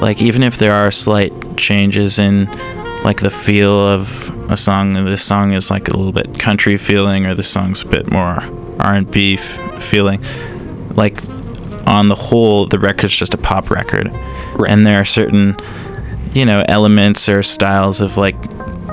like, 0.00 0.20
even 0.20 0.42
if 0.42 0.58
there 0.58 0.72
are 0.72 0.90
slight 0.90 1.32
changes 1.56 2.18
in, 2.18 2.46
like, 3.04 3.20
the 3.20 3.30
feel 3.30 3.78
of 3.86 4.41
a 4.52 4.56
song, 4.56 4.96
and 4.96 5.06
this 5.06 5.22
song 5.22 5.52
is 5.52 5.70
like 5.70 5.88
a 5.88 5.96
little 5.96 6.12
bit 6.12 6.38
country 6.38 6.76
feeling, 6.76 7.26
or 7.26 7.34
this 7.34 7.48
song's 7.48 7.82
a 7.82 7.86
bit 7.86 8.10
more 8.10 8.42
R 8.78 8.94
and 8.94 9.10
B 9.10 9.34
f- 9.34 9.82
feeling, 9.82 10.22
like, 10.94 11.18
on 11.86 12.08
the 12.08 12.14
whole, 12.14 12.66
the 12.66 12.78
record's 12.78 13.16
just 13.16 13.34
a 13.34 13.38
pop 13.38 13.70
record, 13.70 14.10
Right. 14.54 14.70
and 14.70 14.86
there 14.86 15.00
are 15.00 15.04
certain, 15.04 15.56
you 16.32 16.44
know, 16.44 16.64
elements 16.68 17.28
or 17.28 17.42
styles 17.42 18.00
of 18.00 18.16
like 18.16 18.36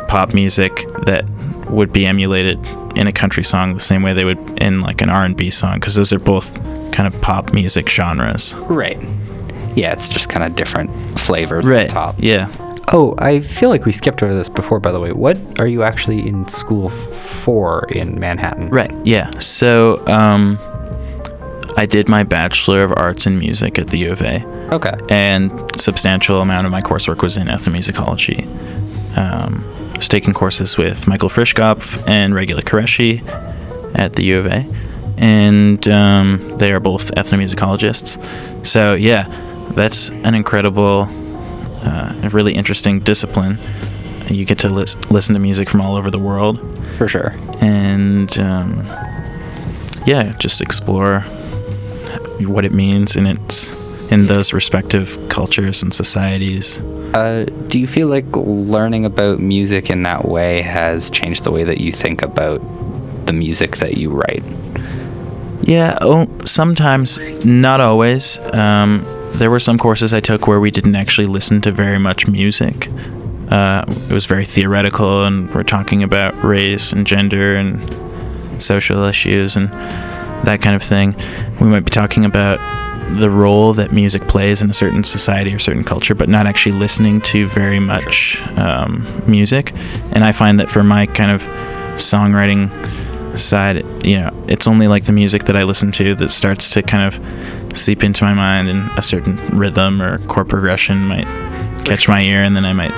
pop 0.07 0.33
music 0.33 0.87
that 1.05 1.25
would 1.69 1.91
be 1.93 2.05
emulated 2.07 2.57
in 2.95 3.05
a 3.05 3.11
country 3.11 3.43
song 3.43 3.75
the 3.75 3.79
same 3.79 4.01
way 4.01 4.13
they 4.13 4.25
would 4.25 4.39
in 4.61 4.81
like 4.81 5.01
an 5.03 5.09
R&B 5.09 5.51
song 5.51 5.75
because 5.75 5.93
those 5.93 6.11
are 6.11 6.17
both 6.19 6.55
kind 6.91 7.05
of 7.13 7.21
pop 7.21 7.53
music 7.53 7.87
genres. 7.87 8.55
Right. 8.55 8.97
Yeah, 9.75 9.93
it's 9.93 10.09
just 10.09 10.29
kind 10.29 10.43
of 10.43 10.55
different 10.55 10.89
flavors 11.19 11.65
the 11.65 11.85
top. 11.87 12.15
Yeah. 12.17 12.47
Oh, 12.91 13.13
I 13.19 13.41
feel 13.41 13.69
like 13.69 13.85
we 13.85 13.91
skipped 13.91 14.23
over 14.23 14.33
this 14.33 14.49
before, 14.49 14.79
by 14.79 14.91
the 14.91 14.99
way. 14.99 15.11
What 15.11 15.37
are 15.59 15.67
you 15.67 15.83
actually 15.83 16.27
in 16.27 16.47
school 16.47 16.89
for 16.89 17.85
in 17.89 18.19
Manhattan? 18.19 18.69
Right. 18.69 18.91
Yeah. 19.05 19.29
So, 19.39 20.05
um 20.07 20.57
I 21.77 21.85
did 21.85 22.09
my 22.09 22.23
Bachelor 22.23 22.83
of 22.83 22.91
Arts 22.97 23.25
in 23.25 23.39
Music 23.39 23.79
at 23.79 23.87
the 23.87 23.99
U 23.99 24.11
of 24.11 24.21
A. 24.21 24.43
Okay. 24.73 24.93
and 25.09 25.49
substantial 25.79 26.41
amount 26.41 26.65
of 26.65 26.71
my 26.71 26.81
coursework 26.81 27.21
was 27.21 27.37
in 27.37 27.47
ethnomusicology. 27.47 28.45
Um, 29.17 29.63
I 29.93 29.97
was 29.97 30.07
taking 30.09 30.33
courses 30.33 30.77
with 30.77 31.07
Michael 31.07 31.29
Frishkopf 31.29 32.05
and 32.07 32.35
Regula 32.35 32.61
Qureshi 32.63 33.25
at 33.95 34.13
the 34.13 34.23
U 34.25 34.39
of 34.39 34.45
A, 34.47 34.67
and 35.17 35.87
um, 35.87 36.57
they 36.57 36.71
are 36.73 36.79
both 36.81 37.11
ethnomusicologists. 37.15 38.17
So 38.67 38.93
yeah, 38.93 39.23
that's 39.71 40.09
an 40.09 40.35
incredible, 40.35 41.05
uh, 41.83 42.13
a 42.23 42.29
really 42.29 42.53
interesting 42.53 42.99
discipline. 42.99 43.59
You 44.29 44.45
get 44.45 44.59
to 44.59 44.69
lis- 44.69 44.95
listen 45.09 45.33
to 45.33 45.39
music 45.39 45.69
from 45.69 45.81
all 45.81 45.95
over 45.95 46.11
the 46.11 46.19
world, 46.19 46.59
For 46.97 47.07
sure. 47.07 47.33
and 47.61 48.37
um, 48.39 48.85
yeah, 50.05 50.35
just 50.39 50.61
explore 50.61 51.21
what 52.41 52.63
it 52.63 52.71
means 52.71 53.15
in 53.15 53.25
its 53.25 53.73
in 54.11 54.25
those 54.27 54.53
respective 54.53 55.17
cultures 55.29 55.83
and 55.83 55.93
societies. 55.93 56.79
Uh, 57.13 57.45
do 57.67 57.79
you 57.79 57.85
feel 57.87 58.07
like 58.07 58.25
learning 58.35 59.05
about 59.05 59.39
music 59.39 59.89
in 59.89 60.03
that 60.03 60.25
way 60.25 60.61
has 60.61 61.09
changed 61.11 61.43
the 61.43 61.51
way 61.51 61.63
that 61.63 61.79
you 61.81 61.91
think 61.91 62.21
about 62.23 62.59
the 63.25 63.33
music 63.33 63.77
that 63.77 63.97
you 63.97 64.09
write? 64.11 64.43
Yeah, 65.61 65.97
oh, 66.01 66.27
sometimes, 66.45 67.19
not 67.45 67.81
always. 67.81 68.37
Um, 68.53 69.05
there 69.33 69.49
were 69.49 69.59
some 69.59 69.77
courses 69.77 70.13
I 70.13 70.19
took 70.19 70.47
where 70.47 70.59
we 70.59 70.71
didn't 70.71 70.95
actually 70.95 71.27
listen 71.27 71.61
to 71.61 71.71
very 71.71 71.99
much 71.99 72.27
music. 72.27 72.89
Uh, 73.49 73.83
it 73.87 74.13
was 74.13 74.25
very 74.25 74.45
theoretical, 74.45 75.25
and 75.25 75.53
we're 75.53 75.63
talking 75.63 76.03
about 76.03 76.41
race 76.43 76.91
and 76.91 77.05
gender 77.07 77.55
and 77.55 78.61
social 78.61 79.03
issues 79.03 79.55
and 79.55 79.69
that 80.45 80.61
kind 80.61 80.75
of 80.75 80.83
thing. 80.83 81.15
We 81.59 81.67
might 81.67 81.85
be 81.85 81.91
talking 81.91 82.25
about 82.25 82.59
the 83.17 83.29
role 83.29 83.73
that 83.73 83.91
music 83.91 84.27
plays 84.27 84.61
in 84.61 84.69
a 84.69 84.73
certain 84.73 85.03
society 85.03 85.53
or 85.53 85.59
certain 85.59 85.83
culture, 85.83 86.13
but 86.13 86.29
not 86.29 86.45
actually 86.45 86.73
listening 86.73 87.21
to 87.21 87.47
very 87.47 87.79
much 87.79 88.41
um, 88.57 89.05
music. 89.25 89.73
And 90.11 90.23
I 90.23 90.31
find 90.31 90.59
that 90.59 90.69
for 90.69 90.83
my 90.83 91.07
kind 91.07 91.31
of 91.31 91.41
songwriting 91.95 92.69
side, 93.37 93.83
you 94.05 94.19
know, 94.19 94.45
it's 94.47 94.67
only 94.67 94.87
like 94.87 95.05
the 95.05 95.11
music 95.11 95.45
that 95.45 95.55
I 95.55 95.63
listen 95.63 95.91
to 95.93 96.15
that 96.15 96.29
starts 96.29 96.69
to 96.71 96.83
kind 96.83 97.07
of 97.07 97.19
seep 97.73 98.03
into 98.03 98.23
my 98.23 98.33
mind, 98.33 98.69
and 98.69 98.89
a 98.97 99.01
certain 99.01 99.37
rhythm 99.57 100.01
or 100.01 100.19
chord 100.25 100.49
progression 100.49 101.07
might 101.07 101.27
catch 101.85 102.07
my 102.07 102.21
ear, 102.21 102.43
and 102.43 102.55
then 102.55 102.65
I 102.65 102.73
might 102.73 102.93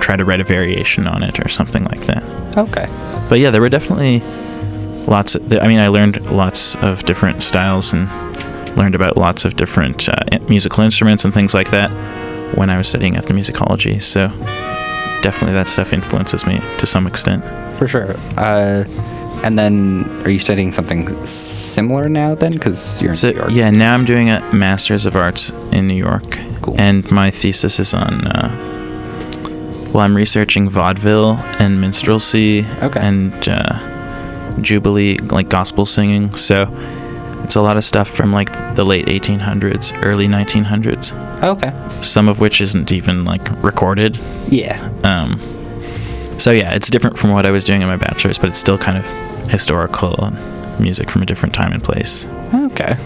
try 0.00 0.16
to 0.16 0.24
write 0.24 0.40
a 0.40 0.44
variation 0.44 1.06
on 1.06 1.22
it 1.22 1.38
or 1.44 1.48
something 1.48 1.84
like 1.84 2.06
that. 2.06 2.22
Okay. 2.56 2.86
But 3.28 3.38
yeah, 3.38 3.50
there 3.50 3.60
were 3.60 3.68
definitely 3.68 4.20
lots. 5.06 5.34
Of, 5.34 5.52
I 5.52 5.68
mean, 5.68 5.78
I 5.78 5.88
learned 5.88 6.30
lots 6.30 6.74
of 6.76 7.04
different 7.04 7.42
styles 7.42 7.92
and 7.92 8.08
learned 8.76 8.94
about 8.94 9.16
lots 9.16 9.44
of 9.44 9.56
different 9.56 10.08
uh, 10.08 10.38
musical 10.48 10.82
instruments 10.82 11.24
and 11.24 11.32
things 11.32 11.54
like 11.54 11.70
that 11.70 11.90
when 12.56 12.70
I 12.70 12.78
was 12.78 12.88
studying 12.88 13.14
ethnomusicology. 13.14 14.00
So 14.02 14.28
definitely 15.22 15.52
that 15.54 15.68
stuff 15.68 15.92
influences 15.92 16.46
me 16.46 16.60
to 16.78 16.86
some 16.86 17.06
extent. 17.06 17.44
For 17.78 17.86
sure. 17.86 18.16
Uh, 18.36 18.84
and 19.44 19.58
then, 19.58 20.04
are 20.24 20.30
you 20.30 20.38
studying 20.38 20.72
something 20.72 21.24
similar 21.24 22.08
now 22.08 22.34
then? 22.34 22.52
Because 22.52 23.00
you're 23.02 23.10
in 23.12 23.16
So 23.16 23.30
New 23.30 23.36
York. 23.38 23.50
yeah, 23.52 23.70
now 23.70 23.94
I'm 23.94 24.04
doing 24.04 24.30
a 24.30 24.40
Master's 24.52 25.06
of 25.06 25.16
Arts 25.16 25.50
in 25.72 25.86
New 25.88 25.94
York, 25.94 26.38
Cool. 26.62 26.74
and 26.78 27.08
my 27.10 27.30
thesis 27.30 27.78
is 27.80 27.94
on. 27.94 28.26
Uh, 28.28 28.68
well, 29.92 30.00
I'm 30.04 30.16
researching 30.16 30.70
vaudeville 30.70 31.32
and 31.58 31.78
minstrelsy 31.82 32.64
Okay. 32.82 33.00
and 33.00 33.32
uh, 33.48 34.58
jubilee, 34.60 35.18
like 35.18 35.48
gospel 35.50 35.84
singing. 35.86 36.34
So 36.34 36.66
it's 37.44 37.56
a 37.56 37.60
lot 37.60 37.76
of 37.76 37.84
stuff 37.84 38.08
from 38.08 38.32
like 38.32 38.50
the 38.74 38.84
late 38.86 39.06
1800s, 39.06 39.92
early 40.02 40.28
1900s. 40.28 41.12
Okay. 41.42 41.72
Some 42.02 42.28
of 42.28 42.40
which 42.40 42.60
isn't 42.62 42.90
even 42.90 43.24
like 43.26 43.42
recorded. 43.62 44.18
Yeah. 44.48 44.80
Um, 45.04 45.38
so 46.38 46.52
yeah, 46.52 46.72
it's 46.74 46.88
different 46.88 47.18
from 47.18 47.30
what 47.32 47.44
I 47.44 47.50
was 47.50 47.64
doing 47.64 47.82
in 47.82 47.88
my 47.88 47.96
bachelor's, 47.98 48.38
but 48.38 48.48
it's 48.48 48.58
still 48.58 48.78
kind 48.78 48.96
of 48.96 49.04
historical 49.52 50.32
music 50.80 51.10
from 51.10 51.22
a 51.22 51.26
different 51.26 51.54
time 51.54 51.72
and 51.72 51.84
place. 51.84 52.24
Okay. 52.52 52.96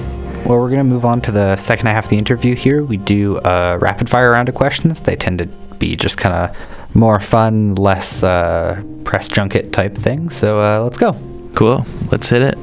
Well, 0.47 0.61
we're 0.61 0.71
going 0.71 0.79
to 0.79 0.85
move 0.85 1.05
on 1.05 1.21
to 1.23 1.33
the 1.33 1.57
second 1.57 1.89
half 1.89 2.05
of 2.05 2.11
the 2.11 2.19
interview 2.19 2.55
here. 2.55 2.85
We 2.85 2.97
do 2.97 3.39
a 3.45 3.77
rapid 3.79 4.09
fire 4.09 4.31
round 4.31 4.49
of 4.49 4.55
questions. 4.55 5.03
They 5.03 5.17
tend 5.17 5.41
to 5.41 5.47
be 5.79 5.97
just 5.97 6.17
kind 6.17 6.35
of 6.35 6.95
more 6.95 7.19
fun, 7.19 7.75
less 7.75 8.23
uh, 8.23 8.81
press 9.05 9.29
junket 9.29 9.73
type 9.73 9.97
thing. 9.97 10.31
So 10.31 10.61
uh, 10.61 10.83
let's 10.85 10.99
go. 10.99 11.13
Cool. 11.55 11.85
Let's 12.13 12.29
hit 12.29 12.43
it. 12.43 12.57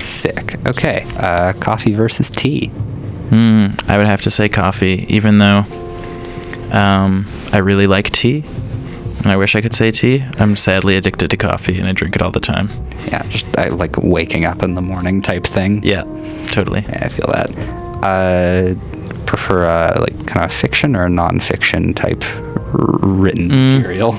Sick. 0.00 0.56
Okay. 0.66 1.04
Uh, 1.16 1.52
coffee 1.54 1.94
versus 1.94 2.30
tea. 2.30 2.66
Hmm. 3.30 3.68
I 3.86 3.96
would 3.96 4.06
have 4.06 4.22
to 4.22 4.30
say 4.30 4.48
coffee, 4.48 5.06
even 5.08 5.38
though 5.38 5.64
um, 6.72 7.26
I 7.52 7.58
really 7.58 7.86
like 7.86 8.10
tea. 8.10 8.44
I 9.30 9.36
wish 9.36 9.54
I 9.56 9.60
could 9.60 9.72
say 9.74 9.90
tea. 9.90 10.24
I'm 10.38 10.56
sadly 10.56 10.96
addicted 10.96 11.30
to 11.30 11.36
coffee 11.36 11.78
and 11.78 11.88
I 11.88 11.92
drink 11.92 12.16
it 12.16 12.22
all 12.22 12.30
the 12.30 12.40
time. 12.40 12.68
Yeah, 13.06 13.22
just 13.28 13.46
I 13.58 13.68
like 13.68 13.96
waking 13.98 14.44
up 14.44 14.62
in 14.62 14.74
the 14.74 14.82
morning 14.82 15.22
type 15.22 15.44
thing. 15.44 15.82
Yeah, 15.82 16.02
totally. 16.48 16.80
Yeah, 16.82 17.00
I 17.04 17.08
feel 17.08 17.26
that. 17.28 17.50
Uh, 18.04 18.74
prefer 19.26 19.64
uh, 19.64 19.98
like 20.00 20.26
kind 20.26 20.44
of 20.44 20.52
fiction 20.52 20.94
or 20.94 21.08
nonfiction 21.08 21.94
type 21.96 22.22
r- 22.74 22.98
written 23.00 23.48
Mm. 23.48 23.76
material? 23.78 24.12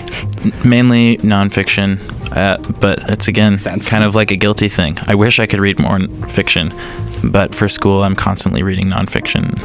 Mainly 0.67 1.17
nonfiction, 1.17 1.99
uh, 2.35 2.57
but 2.79 3.07
it's 3.09 3.27
again 3.27 3.57
Sense. 3.57 3.87
kind 3.87 4.03
of 4.03 4.15
like 4.15 4.31
a 4.31 4.35
guilty 4.35 4.69
thing. 4.69 4.97
I 5.07 5.15
wish 5.15 5.39
I 5.39 5.45
could 5.45 5.59
read 5.59 5.77
more 5.79 5.95
n- 5.95 6.27
fiction, 6.27 6.73
but 7.23 7.53
for 7.53 7.69
school, 7.69 8.03
I'm 8.03 8.15
constantly 8.15 8.63
reading 8.63 8.87
nonfiction. 8.87 9.57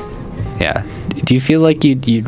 Yeah. 0.61 0.85
Do 1.25 1.35
you 1.35 1.40
feel 1.40 1.61
like 1.61 1.82
you'd, 1.85 2.06
you'd 2.06 2.26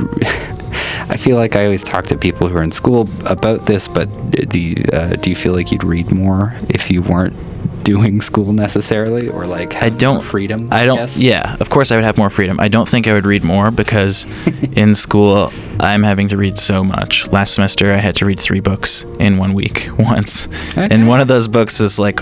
I 1.09 1.17
feel 1.17 1.37
like 1.37 1.57
I 1.57 1.65
always 1.65 1.83
talk 1.83 2.07
to 2.07 2.17
people 2.19 2.49
who 2.49 2.57
are 2.57 2.63
in 2.63 2.73
school 2.73 3.09
about 3.27 3.67
this, 3.67 3.89
but 3.89 4.09
do 4.49 4.59
you, 4.59 4.85
uh, 4.93 5.17
do 5.17 5.31
you 5.31 5.37
feel 5.37 5.53
like 5.55 5.71
you'd 5.73 5.85
read 5.85 6.11
more 6.13 6.55
if 6.69 6.91
you 6.91 7.03
weren't 7.03 7.37
doing 7.85 8.21
school 8.21 8.53
necessarily, 8.53 9.29
or 9.29 9.45
like 9.47 9.75
I 9.83 9.89
don't 9.91 10.17
more 10.17 10.23
freedom? 10.25 10.69
I 10.73 10.85
don't. 10.85 10.99
guess? 10.99 11.19
Yeah, 11.19 11.57
of 11.61 11.69
course 11.71 11.91
I 11.91 11.97
would 11.97 12.05
have 12.05 12.17
more 12.17 12.31
freedom. 12.31 12.61
I 12.61 12.69
don't 12.69 12.89
think 12.89 13.09
I 13.09 13.13
would 13.13 13.27
read 13.27 13.43
more 13.45 13.71
because 13.71 14.25
in 14.77 14.95
school 14.95 15.53
I'm 15.81 16.03
having 16.05 16.29
to 16.29 16.37
read 16.37 16.59
so 16.59 16.85
much. 16.85 17.27
Last 17.33 17.55
semester 17.55 17.93
I 17.93 17.97
had 17.99 18.15
to 18.17 18.25
read 18.27 18.39
three 18.39 18.61
books 18.61 19.05
in 19.19 19.37
one 19.37 19.53
week 19.53 19.89
once, 19.99 20.47
Okay. 20.77 20.89
and 20.91 21.09
one 21.09 21.21
of 21.21 21.27
those 21.29 21.49
books 21.49 21.81
was 21.81 21.99
like 21.99 22.21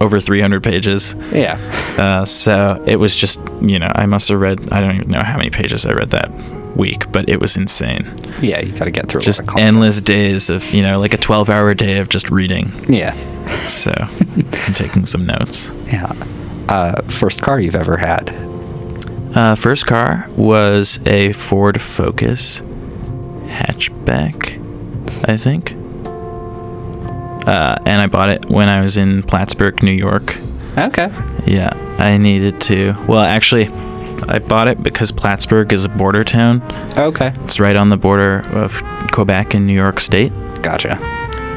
over 0.00 0.18
300 0.18 0.62
pages. 0.64 1.14
Yeah. 1.32 1.58
Uh, 1.98 2.24
so 2.24 2.82
it 2.86 2.96
was 2.96 3.14
just 3.14 3.40
you 3.60 3.78
know 3.78 3.90
I 3.94 4.06
must 4.06 4.28
have 4.30 4.40
read 4.40 4.72
I 4.72 4.80
don't 4.80 4.96
even 4.96 5.10
know 5.10 5.22
how 5.22 5.36
many 5.36 5.50
pages 5.50 5.84
I 5.86 5.92
read 5.92 6.10
that 6.10 6.30
week, 6.76 7.10
but 7.12 7.28
it 7.28 7.40
was 7.40 7.56
insane. 7.56 8.06
Yeah. 8.40 8.60
You 8.60 8.72
got 8.72 8.84
to 8.84 8.90
get 8.90 9.06
through 9.08 9.22
Just 9.22 9.42
endless 9.56 10.00
days 10.00 10.50
of 10.50 10.72
you 10.72 10.82
know 10.82 10.98
like 11.00 11.14
a 11.14 11.18
12 11.18 11.48
hour 11.50 11.74
day 11.74 11.98
of 11.98 12.08
just 12.08 12.30
reading. 12.30 12.72
Yeah. 12.88 13.14
So 13.68 13.92
I'm 13.98 14.74
taking 14.74 15.06
some 15.06 15.26
notes. 15.26 15.70
Yeah. 15.92 16.10
Uh, 16.70 17.02
first 17.02 17.42
car 17.42 17.60
you've 17.60 17.74
ever 17.74 17.98
had? 17.98 18.30
Uh, 19.36 19.54
first 19.54 19.86
car 19.86 20.26
was 20.36 20.98
a 21.06 21.32
Ford 21.34 21.78
Focus 21.80 22.62
hatchback, 23.48 24.58
I 25.28 25.36
think. 25.36 25.72
Uh, 27.46 27.76
and 27.84 28.00
I 28.00 28.06
bought 28.06 28.30
it 28.30 28.46
when 28.48 28.68
I 28.70 28.80
was 28.80 28.96
in 28.96 29.22
Plattsburgh, 29.22 29.82
New 29.82 29.90
York. 29.92 30.36
Okay. 30.78 31.10
Yeah, 31.46 31.70
I 31.98 32.16
needed 32.16 32.60
to. 32.62 32.94
Well, 33.06 33.20
actually, 33.20 33.66
I 34.28 34.38
bought 34.38 34.68
it 34.68 34.82
because 34.82 35.10
Plattsburgh 35.12 35.72
is 35.72 35.84
a 35.84 35.88
border 35.88 36.24
town. 36.24 36.62
Okay. 36.98 37.32
It's 37.44 37.58
right 37.60 37.76
on 37.76 37.88
the 37.88 37.96
border 37.96 38.40
of 38.52 38.82
Quebec 39.12 39.54
and 39.54 39.66
New 39.66 39.74
York 39.74 40.00
State. 40.00 40.32
Gotcha. 40.62 40.96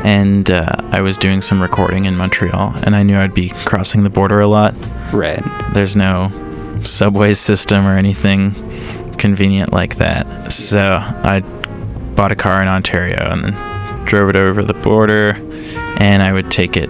And 0.04 0.52
uh, 0.52 0.76
I 0.92 1.02
was 1.02 1.18
doing 1.18 1.42
some 1.42 1.62
recording 1.62 2.06
in 2.06 2.16
Montreal, 2.16 2.74
and 2.84 2.96
I 2.96 3.04
knew 3.04 3.18
I'd 3.18 3.34
be 3.34 3.50
crossing 3.66 4.04
the 4.04 4.10
border 4.10 4.40
a 4.40 4.48
lot. 4.48 4.74
Right. 5.14 5.42
there's 5.74 5.96
no 5.96 6.32
subway 6.84 7.34
system 7.34 7.86
or 7.86 7.98
anything 7.98 8.52
convenient 9.18 9.72
like 9.72 9.96
that. 9.96 10.52
So 10.52 10.98
I 11.02 11.40
bought 12.16 12.32
a 12.32 12.36
car 12.36 12.62
in 12.62 12.68
Ontario 12.68 13.18
and 13.32 13.44
then 13.44 14.06
drove 14.06 14.30
it 14.30 14.36
over 14.36 14.62
the 14.64 14.74
border, 14.74 15.34
and 16.00 16.22
I 16.22 16.34
would 16.34 16.52
take 16.52 16.78
it 16.78 16.90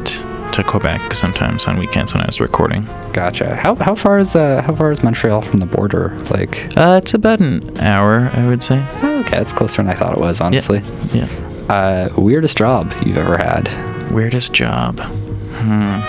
to 0.56 0.64
Quebec 0.64 1.14
sometimes 1.14 1.68
on 1.68 1.78
weekends 1.78 2.14
when 2.14 2.24
I 2.24 2.26
was 2.26 2.40
recording. 2.42 2.88
Gotcha. 3.14 3.56
How, 3.56 3.76
how 3.76 3.96
far 3.96 4.18
is 4.20 4.36
uh 4.36 4.62
how 4.62 4.74
far 4.76 4.92
is 4.92 5.04
Montreal 5.04 5.42
from 5.42 5.60
the 5.60 5.66
border? 5.66 6.10
Like, 6.32 6.66
Uh, 6.78 7.00
it's 7.04 7.14
about 7.14 7.40
an 7.40 7.78
hour, 7.80 8.30
I 8.34 8.48
would 8.48 8.64
say. 8.64 8.86
oh, 9.04 9.20
okay, 9.22 9.40
it's 9.40 9.54
closer 9.54 9.82
than 9.84 9.90
I 9.92 9.96
thought 9.96 10.14
it 10.14 10.20
was. 10.20 10.42
Honestly. 10.42 10.82
Yeah. 11.14 11.28
Uh, 11.70 12.10
weirdest 12.18 12.58
job 12.58 12.94
you've 13.06 13.18
ever 13.18 13.38
had? 13.38 13.68
Weirdest 14.12 14.54
job. 14.54 15.00
Hmm. 15.00 16.00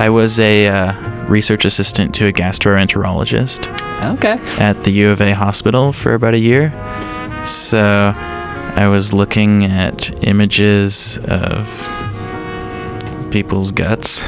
I 0.00 0.08
was 0.08 0.40
a 0.40 0.66
uh, 0.68 0.94
research 1.28 1.64
assistant 1.64 2.14
to 2.16 2.26
a 2.26 2.32
gastroenterologist. 2.32 3.68
Okay. 4.14 4.38
at 4.58 4.82
the 4.82 4.90
U 4.90 5.10
of 5.10 5.20
A 5.20 5.32
hospital 5.32 5.92
for 5.92 6.14
about 6.14 6.34
a 6.34 6.38
year. 6.38 6.72
So 7.46 8.12
I 8.16 8.88
was 8.88 9.12
looking 9.12 9.64
at 9.64 10.10
images 10.26 11.18
of 11.28 11.68
people's 13.32 13.70
guts 13.72 14.20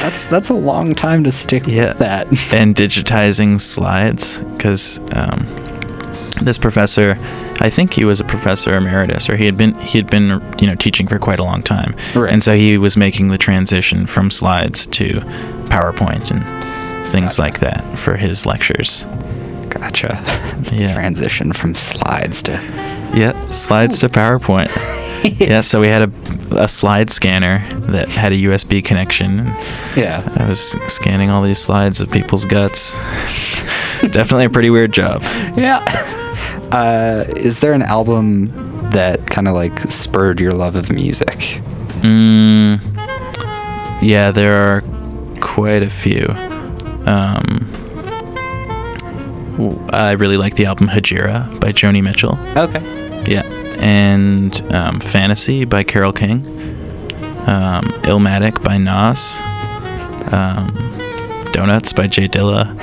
That's 0.00 0.26
that's 0.26 0.50
a 0.50 0.54
long 0.54 0.94
time 0.94 1.24
to 1.24 1.32
stick 1.32 1.66
Yeah. 1.66 1.88
with 1.88 1.98
that. 1.98 2.26
and 2.54 2.74
digitizing 2.74 3.60
slides 3.60 4.38
because 4.38 4.98
um, 5.14 5.46
this 6.42 6.58
professor, 6.58 7.16
I 7.60 7.70
think 7.70 7.94
he 7.94 8.04
was 8.04 8.20
a 8.20 8.24
professor 8.24 8.74
emeritus, 8.76 9.30
or 9.30 9.36
he 9.36 9.46
had 9.46 9.56
been 9.56 9.74
he 9.76 9.98
had 9.98 10.08
been 10.10 10.42
you 10.60 10.66
know 10.66 10.74
teaching 10.74 11.06
for 11.06 11.18
quite 11.18 11.38
a 11.38 11.44
long 11.44 11.62
time, 11.62 11.94
Right. 12.14 12.32
and 12.32 12.42
so 12.44 12.54
he 12.56 12.76
was 12.76 12.96
making 12.96 13.28
the 13.28 13.38
transition 13.38 14.06
from 14.06 14.30
slides 14.30 14.86
to 14.88 15.20
PowerPoint 15.70 16.30
and 16.30 16.42
things 17.08 17.38
like 17.38 17.60
that 17.60 17.82
for 17.98 18.16
his 18.16 18.46
lectures. 18.46 19.04
Gotcha. 19.70 20.22
Yeah. 20.72 20.92
Transition 20.94 21.52
from 21.52 21.74
slides 21.74 22.42
to. 22.42 22.52
Yeah, 23.14 23.32
slides 23.50 23.98
to 24.00 24.08
PowerPoint. 24.08 24.70
yeah, 25.40 25.60
so 25.60 25.80
we 25.80 25.86
had 25.88 26.02
a, 26.02 26.10
a 26.56 26.68
slide 26.68 27.10
scanner 27.10 27.66
that 27.80 28.08
had 28.08 28.32
a 28.32 28.36
USB 28.36 28.84
connection. 28.84 29.38
Yeah. 29.96 30.26
I 30.36 30.48
was 30.48 30.60
scanning 30.92 31.30
all 31.30 31.42
these 31.42 31.58
slides 31.58 32.00
of 32.00 32.10
people's 32.10 32.44
guts. 32.44 32.94
Definitely 34.00 34.46
a 34.46 34.50
pretty 34.50 34.70
weird 34.70 34.92
job. 34.92 35.22
Yeah. 35.56 35.84
Uh, 36.72 37.24
is 37.36 37.60
there 37.60 37.72
an 37.72 37.82
album 37.82 38.48
that 38.90 39.26
kind 39.28 39.48
of 39.48 39.54
like 39.54 39.78
spurred 39.80 40.40
your 40.40 40.52
love 40.52 40.76
of 40.76 40.90
music? 40.92 41.60
Mm, 42.02 42.80
yeah, 44.02 44.30
there 44.30 44.54
are 44.54 44.82
quite 45.40 45.82
a 45.82 45.90
few. 45.90 46.26
Um, 47.06 47.70
I 49.92 50.12
really 50.18 50.36
like 50.36 50.56
the 50.56 50.66
album 50.66 50.88
Hejira 50.88 51.60
by 51.60 51.72
Joni 51.72 52.02
Mitchell. 52.02 52.38
Okay. 52.56 53.03
And 53.78 54.60
um, 54.72 55.00
Fantasy 55.00 55.64
by 55.64 55.82
Carole 55.82 56.12
King. 56.12 56.46
Um, 57.46 57.84
Illmatic 58.04 58.62
by 58.62 58.78
Nas. 58.78 59.36
Um, 60.32 60.72
Donuts 61.52 61.92
by 61.92 62.06
J 62.06 62.26
Dilla. 62.28 62.74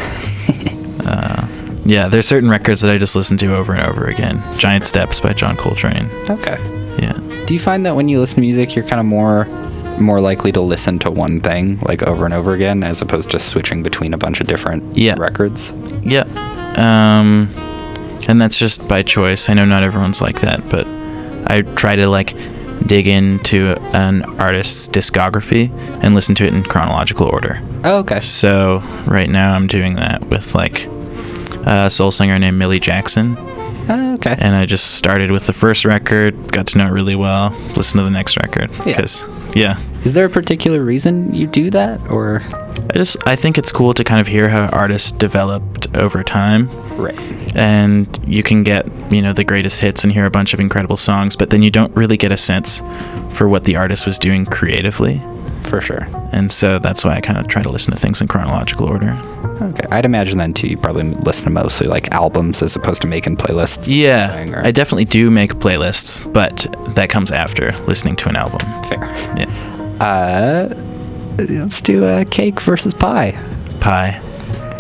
uh, 1.06 1.48
yeah, 1.86 2.08
there's 2.08 2.28
certain 2.28 2.50
records 2.50 2.82
that 2.82 2.92
I 2.92 2.98
just 2.98 3.16
listen 3.16 3.38
to 3.38 3.56
over 3.56 3.74
and 3.74 3.82
over 3.88 4.06
again. 4.06 4.42
Giant 4.58 4.86
Steps 4.86 5.20
by 5.20 5.34
John 5.34 5.58
Coltrane. 5.58 6.10
Okay. 6.30 6.58
Yeah. 7.02 7.18
Do 7.48 7.54
you 7.54 7.60
find 7.60 7.86
that 7.86 7.96
when 7.96 8.08
you 8.08 8.20
listen 8.20 8.36
to 8.36 8.42
music, 8.42 8.76
you're 8.76 8.86
kind 8.86 9.00
of 9.00 9.06
more 9.06 9.46
more 10.00 10.22
likely 10.22 10.52
to 10.52 10.62
listen 10.62 10.98
to 10.98 11.12
one 11.12 11.40
thing 11.42 11.78
like 11.82 12.02
over 12.04 12.26
and 12.26 12.34
over 12.34 12.54
again, 12.54 12.82
as 12.84 13.02
opposed 13.02 13.30
to 13.32 13.38
switching 13.40 13.84
between 13.84 14.14
a 14.14 14.18
bunch 14.18 14.40
of 14.42 14.48
different 14.48 14.84
Yeah. 14.98 15.16
records? 15.20 15.74
Yeah. 16.04 16.24
Um, 16.78 17.50
and 18.28 18.40
that's 18.42 18.58
just 18.58 18.88
by 18.88 19.04
choice. 19.04 19.50
I 19.50 19.54
know 19.54 19.66
not 19.66 19.84
everyone's 19.84 20.22
like 20.22 20.42
that, 20.42 20.68
but 20.70 20.86
I 21.52 21.62
try 21.76 21.96
to 21.96 22.08
like 22.08 22.36
dig 22.88 23.08
into 23.08 23.76
an 23.94 24.24
artist's 24.40 24.88
discography 24.88 25.70
and 26.04 26.16
listen 26.16 26.36
to 26.36 26.46
it 26.46 26.54
in 26.54 26.64
chronological 26.64 27.28
order. 27.28 27.62
Oh, 27.84 28.00
okay. 28.00 28.20
So 28.20 28.80
right 29.08 29.30
now 29.30 29.54
I'm 29.54 29.68
doing 29.68 29.96
that 29.96 30.24
with 30.28 30.56
like 30.56 30.86
a 31.66 31.90
soul 31.90 32.12
singer 32.12 32.38
named 32.40 32.58
Millie 32.58 32.80
Jackson, 32.80 33.36
Oh, 33.90 34.14
okay. 34.16 34.36
and 34.40 34.56
I 34.56 34.66
just 34.66 34.96
started 34.96 35.32
with 35.32 35.46
the 35.48 35.54
first 35.54 35.86
record, 35.86 36.52
got 36.52 36.68
to 36.68 36.78
know 36.80 36.88
it 36.88 36.92
really 36.92 37.16
well, 37.16 37.52
listen 37.76 37.98
to 38.00 38.04
the 38.04 38.10
next 38.10 38.38
record 38.38 38.72
Yeah. 38.72 38.84
because 38.84 39.28
yeah, 39.56 39.78
Is 40.06 40.14
there 40.14 40.26
a 40.26 40.30
particular 40.30 40.84
reason 40.84 41.34
you 41.34 41.46
do 41.46 41.70
that, 41.72 42.00
or? 42.10 42.42
I 42.90 42.94
just 42.94 43.18
I 43.28 43.36
think 43.36 43.58
it's 43.58 43.72
cool 43.72 43.94
to 43.94 44.04
kind 44.04 44.20
of 44.22 44.28
hear 44.28 44.48
how 44.50 44.68
artists 44.68 45.12
developed 45.12 45.94
over 45.96 46.24
time. 46.24 46.70
Right. 47.02 47.56
and 47.56 48.08
you 48.28 48.44
can 48.44 48.64
get 48.64 48.86
you 49.12 49.22
know 49.22 49.34
the 49.34 49.44
greatest 49.44 49.80
hits 49.82 50.04
and 50.04 50.14
hear 50.14 50.26
a 50.26 50.32
bunch 50.32 50.54
of 50.54 50.60
incredible 50.60 50.98
songs 50.98 51.36
but 51.36 51.50
then 51.50 51.62
you 51.64 51.72
don't 51.72 51.94
really 51.96 52.18
get 52.18 52.32
a 52.32 52.38
sense 52.38 52.82
for 53.32 53.48
what 53.50 53.64
the 53.64 53.76
artist 53.76 54.06
was 54.06 54.18
doing 54.20 54.46
creatively 54.46 55.22
For 55.64 55.82
sure. 55.82 56.08
and 56.32 56.52
so 56.52 56.80
that's 56.80 57.04
why 57.04 57.16
i 57.16 57.22
kind 57.22 57.38
of 57.40 57.48
try 57.48 57.62
to 57.64 57.70
listen 57.70 57.92
to 57.94 58.00
things 58.00 58.22
in 58.22 58.28
chronological 58.28 58.86
order 58.88 59.20
Okay. 59.62 59.88
I'd 59.92 60.06
imagine 60.06 60.40
then 60.40 60.54
too. 60.56 60.66
You 60.68 60.76
probably 60.78 61.04
listen 61.04 61.44
to 61.44 61.52
mostly 61.52 61.86
like 61.86 62.10
albums 62.12 62.64
as 62.64 62.76
opposed 62.76 63.02
to 63.04 63.08
making 63.08 63.38
playlists. 63.38 63.86
thing, 63.86 63.98
yeah 63.98 64.50
or- 64.60 64.66
i 64.66 64.72
definitely 64.72 65.06
do 65.06 65.30
make 65.30 65.54
playlists 65.56 66.20
but 66.34 66.66
that 66.96 67.10
comes 67.10 67.32
after 67.32 67.72
listening 67.86 68.16
to 68.18 68.30
an 68.30 68.36
album 68.38 68.60
Fair. 68.90 69.04
yeah 69.38 69.46
Uh, 70.00 70.74
let's 71.38 71.80
do 71.82 72.06
uh, 72.06 72.26
cake 72.32 72.60
versus 72.62 72.94
pie. 72.94 73.32
pie 73.82 74.20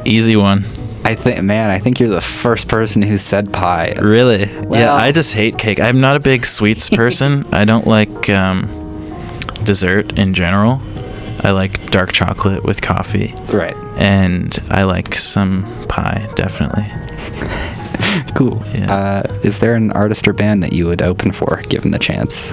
easy 0.06 0.36
one 0.36 0.64
I 1.12 1.16
think, 1.16 1.42
man, 1.44 1.70
I 1.70 1.80
think 1.80 2.00
you're 2.00 2.10
the 2.10 2.22
first 2.22 2.68
person 2.68 3.02
who 3.02 3.18
said 3.18 3.52
pie. 3.52 3.94
really 4.02 4.46
yeah 4.80 4.94
i 4.94 5.12
just 5.12 5.34
hate 5.34 5.58
cake 5.58 5.80
i'm 5.80 6.00
not 6.00 6.16
a 6.16 6.20
big 6.20 6.46
sweets 6.46 6.90
person 7.02 7.46
i 7.54 7.66
don't 7.66 7.86
like 7.88 8.30
um, 8.30 8.68
dessert 9.66 10.18
in 10.18 10.34
general 10.34 10.82
i 11.44 11.52
like 11.52 11.92
dark 11.92 12.12
chocolate 12.14 12.64
with 12.64 12.82
coffee 12.82 13.34
Right. 13.52 13.76
and 13.98 14.58
I 14.70 14.84
like 14.84 15.16
some 15.16 15.64
pie, 15.88 16.28
definitely. 16.36 16.88
Cool. 18.36 18.62
Yeah. 18.74 18.94
Uh, 18.94 19.40
is 19.44 19.60
there 19.60 19.76
an 19.76 19.92
artist 19.92 20.28
or 20.28 20.34
band 20.34 20.64
that 20.64 20.74
you 20.74 20.86
would 20.88 21.02
open 21.02 21.32
for, 21.32 21.62
given 21.70 21.92
the 21.92 22.00
chance? 22.00 22.52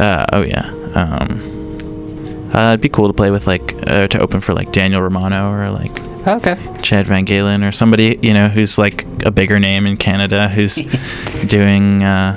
Uh, 0.00 0.24
oh 0.32 0.42
yeah. 0.42 0.66
Um, 0.94 2.50
uh, 2.54 2.70
it'd 2.70 2.80
be 2.80 2.88
cool 2.88 3.08
to 3.08 3.12
play 3.14 3.30
with 3.30 3.46
like 3.46 3.74
uh, 3.88 4.06
to 4.08 4.18
open 4.20 4.40
for 4.40 4.54
like 4.54 4.72
Daniel 4.72 5.02
Romano 5.02 5.50
or 5.52 5.70
like 5.70 5.94
Okay. 6.26 6.56
Chad 6.82 7.06
VanGaalen 7.06 7.66
or 7.66 7.72
somebody 7.72 8.18
you 8.22 8.32
know 8.32 8.48
who's 8.48 8.78
like 8.78 9.04
a 9.24 9.30
bigger 9.30 9.58
name 9.60 9.86
in 9.86 9.96
Canada 9.96 10.48
who's 10.48 10.76
doing 11.46 12.02
uh, 12.02 12.34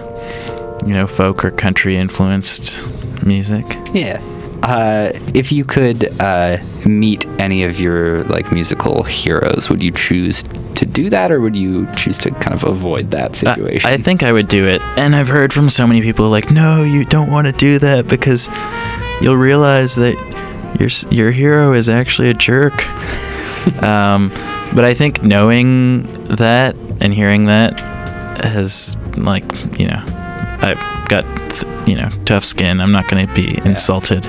you 0.85 0.93
know 0.93 1.07
folk 1.07 1.43
or 1.45 1.51
country 1.51 1.97
influenced 1.97 2.77
music. 3.25 3.65
Yeah. 3.93 4.21
Uh, 4.63 5.11
if 5.35 5.51
you 5.51 5.63
could 5.63 6.09
uh, 6.19 6.57
meet 6.85 7.25
any 7.39 7.63
of 7.63 7.79
your 7.79 8.23
like 8.25 8.51
musical 8.51 9.03
heroes, 9.03 9.69
would 9.69 9.83
you 9.83 9.91
choose 9.91 10.43
to 10.75 10.85
do 10.85 11.09
that, 11.09 11.31
or 11.31 11.39
would 11.39 11.55
you 11.55 11.87
choose 11.95 12.17
to 12.17 12.31
kind 12.31 12.53
of 12.53 12.63
avoid 12.63 13.11
that 13.11 13.31
I- 13.31 13.35
situation? 13.53 13.89
I, 13.89 13.97
think 13.97 14.23
I 14.23 14.31
would 14.31 14.47
do 14.47 14.65
it. 14.65 14.81
And 14.97 15.15
I've 15.15 15.27
heard 15.27 15.53
from 15.53 15.69
so 15.69 15.85
many 15.85 16.01
people 16.01 16.29
like, 16.29 16.51
no, 16.51 16.83
you 16.83 17.05
don't 17.05 17.31
want 17.31 17.45
to 17.45 17.53
do 17.53 17.77
that 17.79 18.07
because 18.07 18.49
you'll 19.21 19.37
realize 19.37 19.95
that 19.95 20.15
your 20.79 20.89
your 21.11 21.31
hero 21.31 21.73
is 21.73 21.87
actually 21.87 22.29
a 22.29 22.33
jerk. 22.33 22.73
um, 23.83 24.29
but 24.75 24.83
I 24.85 24.93
think 24.93 25.23
knowing 25.23 26.03
that 26.35 26.75
and 27.01 27.13
hearing 27.13 27.45
that 27.45 27.79
has 28.43 28.95
like 29.17 29.43
you 29.79 29.87
know, 29.87 30.03
I've 30.61 31.07
got 31.09 31.25
you 31.87 31.95
know 31.95 32.09
tough 32.25 32.45
skin. 32.45 32.79
I'm 32.81 32.91
not 32.91 33.07
going 33.09 33.27
to 33.27 33.33
be 33.33 33.57
insulted 33.65 34.27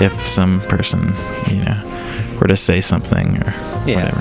if 0.00 0.12
some 0.26 0.60
person 0.62 1.14
you 1.50 1.56
know 1.64 2.36
were 2.40 2.46
to 2.46 2.56
say 2.56 2.80
something 2.80 3.38
or 3.42 3.54
Yeah. 3.86 4.04
whatever. 4.04 4.20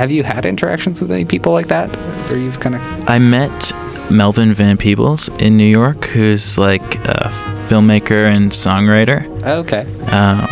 have, 0.00 0.10
you 0.10 0.22
had 0.24 0.44
interactions 0.44 1.00
with 1.00 1.10
any 1.12 1.24
people 1.24 1.52
like 1.52 1.68
that, 1.68 1.88
or 2.30 2.36
you've 2.38 2.58
kind 2.60 2.74
of? 2.74 2.82
I 3.08 3.18
met 3.20 3.72
Melvin 4.10 4.52
Van 4.52 4.76
Peebles 4.76 5.28
in 5.38 5.56
New 5.56 5.66
York, 5.68 6.06
who's 6.06 6.58
like 6.58 6.82
a 7.06 7.30
filmmaker 7.68 8.24
and 8.34 8.50
songwriter. 8.50 9.24
Okay. 9.44 9.86
Um, 10.10 10.46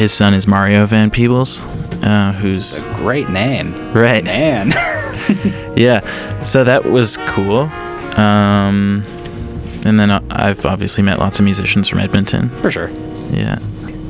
his 0.00 0.12
son 0.14 0.32
is 0.34 0.46
Mario 0.46 0.86
Van 0.86 1.10
Peebles, 1.10 1.60
uh, 2.02 2.32
who's 2.40 2.76
a 2.76 2.80
Great 2.94 3.28
name. 3.28 3.74
right. 3.92 4.24
Man. 4.24 4.72
Yeah, 5.76 6.00
so 6.42 6.64
that 6.64 6.84
was 6.84 7.16
cool. 7.28 7.60
Um, 8.18 9.04
and 9.84 9.98
then 10.00 10.10
I- 10.10 10.22
I've 10.30 10.64
obviously 10.66 11.02
met 11.02 11.18
lots 11.18 11.38
of 11.38 11.44
musicians 11.44 11.88
from 11.88 12.00
Edmonton. 12.00 12.48
For 12.62 12.70
sure. 12.70 12.90
Yeah. 13.30 13.58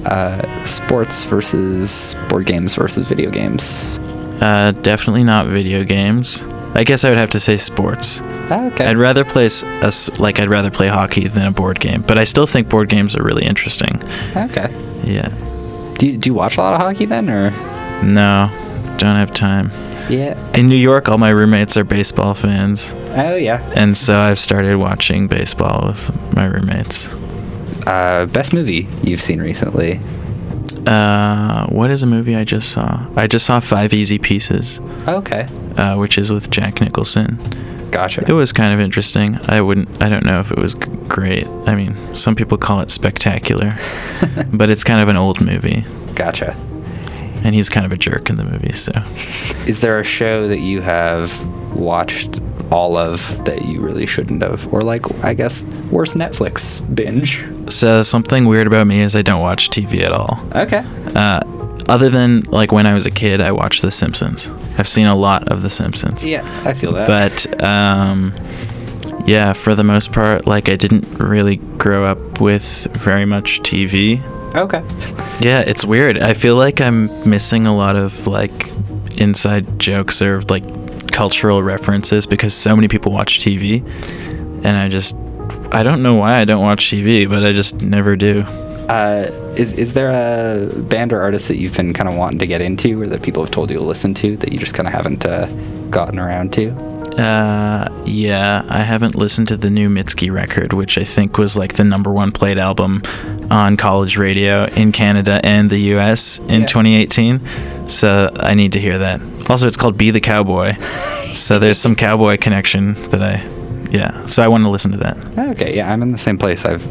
Uh, 0.07 0.65
sports 0.65 1.23
versus 1.25 2.15
board 2.29 2.47
games 2.47 2.75
versus 2.75 3.07
video 3.07 3.31
games. 3.31 3.99
Uh, 4.41 4.73
definitely 4.83 5.25
not 5.25 5.47
video 5.49 5.85
games. 5.85 6.43
I 6.75 6.85
guess 6.85 7.05
I 7.05 7.09
would 7.11 7.19
have 7.19 7.31
to 7.31 7.41
say 7.41 7.57
sports. 7.57 8.21
Okay. 8.51 8.87
I'd 8.87 8.97
rather 8.97 9.25
play 9.25 9.47
a 9.63 9.93
like 10.19 10.41
I'd 10.41 10.49
rather 10.49 10.71
play 10.71 10.89
hockey 10.89 11.29
than 11.29 11.47
a 11.47 11.51
board 11.53 11.79
game, 11.81 12.03
but 12.03 12.17
I 12.19 12.25
still 12.25 12.47
think 12.47 12.69
board 12.69 12.89
games 12.89 13.15
are 13.15 13.23
really 13.23 13.45
interesting. 13.45 14.01
okay. 14.37 14.73
Yeah. 15.05 15.29
Do 16.01 16.07
you, 16.07 16.17
do 16.17 16.31
you 16.31 16.35
watch 16.35 16.57
a 16.57 16.61
lot 16.63 16.73
of 16.73 16.81
hockey 16.81 17.05
then, 17.05 17.29
or? 17.29 17.51
No, 18.03 18.49
don't 18.97 19.17
have 19.17 19.35
time. 19.35 19.71
Yeah. 20.09 20.35
In 20.55 20.69
New 20.71 20.77
York, 20.77 21.09
all 21.11 21.19
my 21.19 21.29
roommates 21.29 21.77
are 21.77 21.85
baseball 21.85 22.33
fans, 22.33 22.95
Oh 23.11 23.37
yeah. 23.37 23.61
and 23.77 23.97
so 23.97 24.19
I've 24.19 24.39
started 24.41 24.77
watching 24.77 25.27
baseball 25.29 25.87
with 25.89 26.35
my 26.35 26.47
roommates. 26.47 27.07
Uh, 27.87 28.25
best 28.33 28.55
movie 28.55 28.89
you've 29.03 29.21
seen 29.21 29.41
recently? 29.43 30.01
Uh, 30.87 31.67
what 31.67 31.91
is 31.91 32.03
a 32.03 32.07
movie 32.07 32.35
I 32.35 32.45
just 32.45 32.71
saw? 32.73 33.07
I 33.15 33.27
just 33.27 33.45
saw 33.45 33.61
Five 33.61 33.93
Easy 33.93 34.19
Pieces, 34.19 34.81
Okay. 35.07 35.47
uh, 35.77 35.97
which 35.97 36.17
is 36.17 36.33
with 36.33 36.51
Jack 36.51 36.81
Nicholson. 36.81 37.39
Gotcha. 37.91 38.25
It 38.29 38.33
was 38.33 38.53
kind 38.53 38.73
of 38.73 38.81
interesting. 38.81 39.39
I 39.49 39.61
wouldn't. 39.61 40.03
I 40.03 40.09
don't 40.09 40.25
know 40.25 40.41
if 40.41 40.51
it 40.53 40.59
was 40.59 40.75
great. 40.75 41.47
I 41.67 41.75
mean, 41.75 41.97
some 42.15 42.35
people 42.35 42.57
call 42.59 42.81
it 42.81 42.91
spectacular, 42.91 43.75
but 44.53 44.71
it's 44.71 44.85
kind 44.85 45.01
of 45.01 45.09
an 45.09 45.17
old 45.17 45.41
movie, 45.41 45.85
Gotcha. 46.15 46.53
and 47.45 47.55
he's 47.55 47.69
kind 47.69 47.85
of 47.87 47.93
a 47.93 47.97
jerk 47.97 48.31
in 48.31 48.37
the 48.37 48.45
movie. 48.45 48.73
So, 48.73 48.93
Is 49.67 49.81
there 49.81 49.99
a 49.99 50.05
show 50.05 50.47
that 50.49 50.61
you 50.61 50.81
have 50.83 51.31
watched 51.75 52.41
all 52.71 52.97
of 52.97 53.45
that 53.47 53.65
you 53.65 53.81
really 53.81 54.07
shouldn't 54.07 54.43
have, 54.43 54.73
or 54.73 54.81
like 54.83 55.05
I 55.25 55.35
guess 55.35 55.63
worst 55.91 56.15
Netflix 56.15 56.81
binge? 56.95 57.45
so 57.69 58.03
something 58.03 58.47
weird 58.47 58.67
about 58.67 58.87
me 58.87 59.01
is 59.01 59.15
I 59.17 59.23
don't 59.23 59.41
watch 59.43 59.71
TV 59.71 60.03
at 60.05 60.13
all. 60.13 60.41
Okay. 60.55 60.85
Uh, 61.17 61.41
other 61.91 62.09
than 62.09 62.43
like 62.43 62.73
when 62.73 62.87
I 62.87 62.95
was 62.95 63.05
a 63.07 63.11
kid, 63.11 63.41
I 63.41 63.53
watched 63.53 63.83
The 63.83 63.91
Simpsons. 63.91 64.49
I've 64.79 64.89
seen 64.89 65.07
a 65.07 65.17
lot 65.17 65.49
of 65.49 65.63
The 65.63 65.71
Simpsons. 65.71 66.25
Yeah, 66.25 66.45
I 66.65 66.73
feel 66.73 66.93
that. 66.93 67.07
But 67.07 67.63
um, 67.63 68.33
yeah, 69.27 69.53
for 69.53 69.75
the 69.75 69.85
most 69.85 70.13
part, 70.13 70.47
like 70.47 70.69
I 70.69 70.77
didn't 70.77 71.03
really 71.19 71.57
grow 71.57 72.05
up 72.07 72.41
with 72.41 72.87
very 72.93 73.25
much 73.25 73.61
TV. 73.61 74.23
okay. 74.55 74.83
Yeah, 75.41 75.61
it's 75.61 75.85
weird. 75.85 76.19
I 76.19 76.35
feel 76.35 76.55
like 76.57 76.81
I'm 76.81 77.09
missing 77.29 77.67
a 77.67 77.75
lot 77.75 77.97
of 77.97 78.27
like 78.27 78.69
inside 79.19 79.79
jokes 79.79 80.23
or 80.23 80.41
like 80.43 80.65
cultural 81.13 81.63
references 81.63 82.27
because 82.27 82.55
so 82.55 82.75
many 82.77 82.89
people 82.89 83.11
watch 83.13 83.41
TV, 83.41 83.85
and 84.65 84.77
I 84.77 84.89
just 84.89 85.17
I 85.73 85.83
don't 85.83 86.03
know 86.03 86.15
why 86.15 86.41
I 86.41 86.45
don't 86.45 86.63
watch 86.63 86.87
TV, 86.91 87.29
but 87.29 87.45
I 87.45 87.53
just 87.53 87.81
never 87.83 88.17
do. 88.17 88.41
Uh, 88.89 89.31
is 89.61 89.73
is 89.75 89.93
there 89.95 90.11
a 90.11 90.67
band 90.83 91.13
or 91.13 91.21
artist 91.21 91.49
that 91.49 91.57
you've 91.59 91.77
been 91.77 91.93
kind 91.93 92.09
of 92.09 92.15
wanting 92.17 92.39
to 92.41 92.47
get 92.47 92.61
into, 92.61 93.01
or 93.03 93.07
that 93.07 93.23
people 93.23 93.43
have 93.45 93.51
told 93.51 93.71
you 93.71 93.77
to 93.79 93.83
listen 93.85 94.15
to 94.15 94.37
that 94.39 94.53
you 94.53 94.59
just 94.59 94.75
kind 94.75 94.87
of 94.89 94.95
haven't 94.95 95.25
uh, 95.27 95.47
gotten 95.91 96.19
around 96.19 96.53
to? 96.55 96.71
Uh, 97.21 97.89
yeah, 98.07 98.65
I 98.69 98.79
haven't 98.83 99.15
listened 99.17 99.49
to 99.49 99.57
the 99.57 99.69
new 99.69 99.89
Mitski 99.91 100.33
record, 100.33 100.73
which 100.73 100.97
I 100.97 101.05
think 101.05 101.39
was 101.39 101.57
like 101.57 101.75
the 101.75 101.85
number 101.85 102.11
one 102.13 102.31
played 102.33 102.57
album 102.57 103.03
on 103.51 103.77
college 103.77 104.17
radio 104.17 104.65
in 104.77 104.93
Canada 104.93 105.41
and 105.45 105.69
the 105.69 105.79
US 105.97 106.39
in 106.49 106.61
Yeah. 106.61 106.67
2018. 106.67 107.41
So 107.89 108.31
I 108.37 108.55
need 108.55 108.73
to 108.73 108.81
hear 108.81 108.97
that. 108.99 109.21
Also, 109.51 109.67
it's 109.67 109.77
called 109.77 109.99
Be 109.99 110.11
the 110.13 110.21
Cowboy. 110.21 110.75
so 111.35 111.59
there's 111.59 111.79
some 111.79 111.97
cowboy 111.97 112.39
connection 112.39 112.95
that 113.11 113.23
I, 113.23 113.45
yeah. 113.91 114.27
So 114.27 114.43
I 114.43 114.49
want 114.49 114.63
to 114.65 114.71
listen 114.71 114.93
to 114.93 114.99
that. 114.99 115.17
Okay, 115.51 115.77
yeah, 115.77 115.93
I'm 115.93 116.03
in 116.03 116.13
the 116.13 116.19
same 116.19 116.39
place. 116.39 116.65
I've 116.65 116.85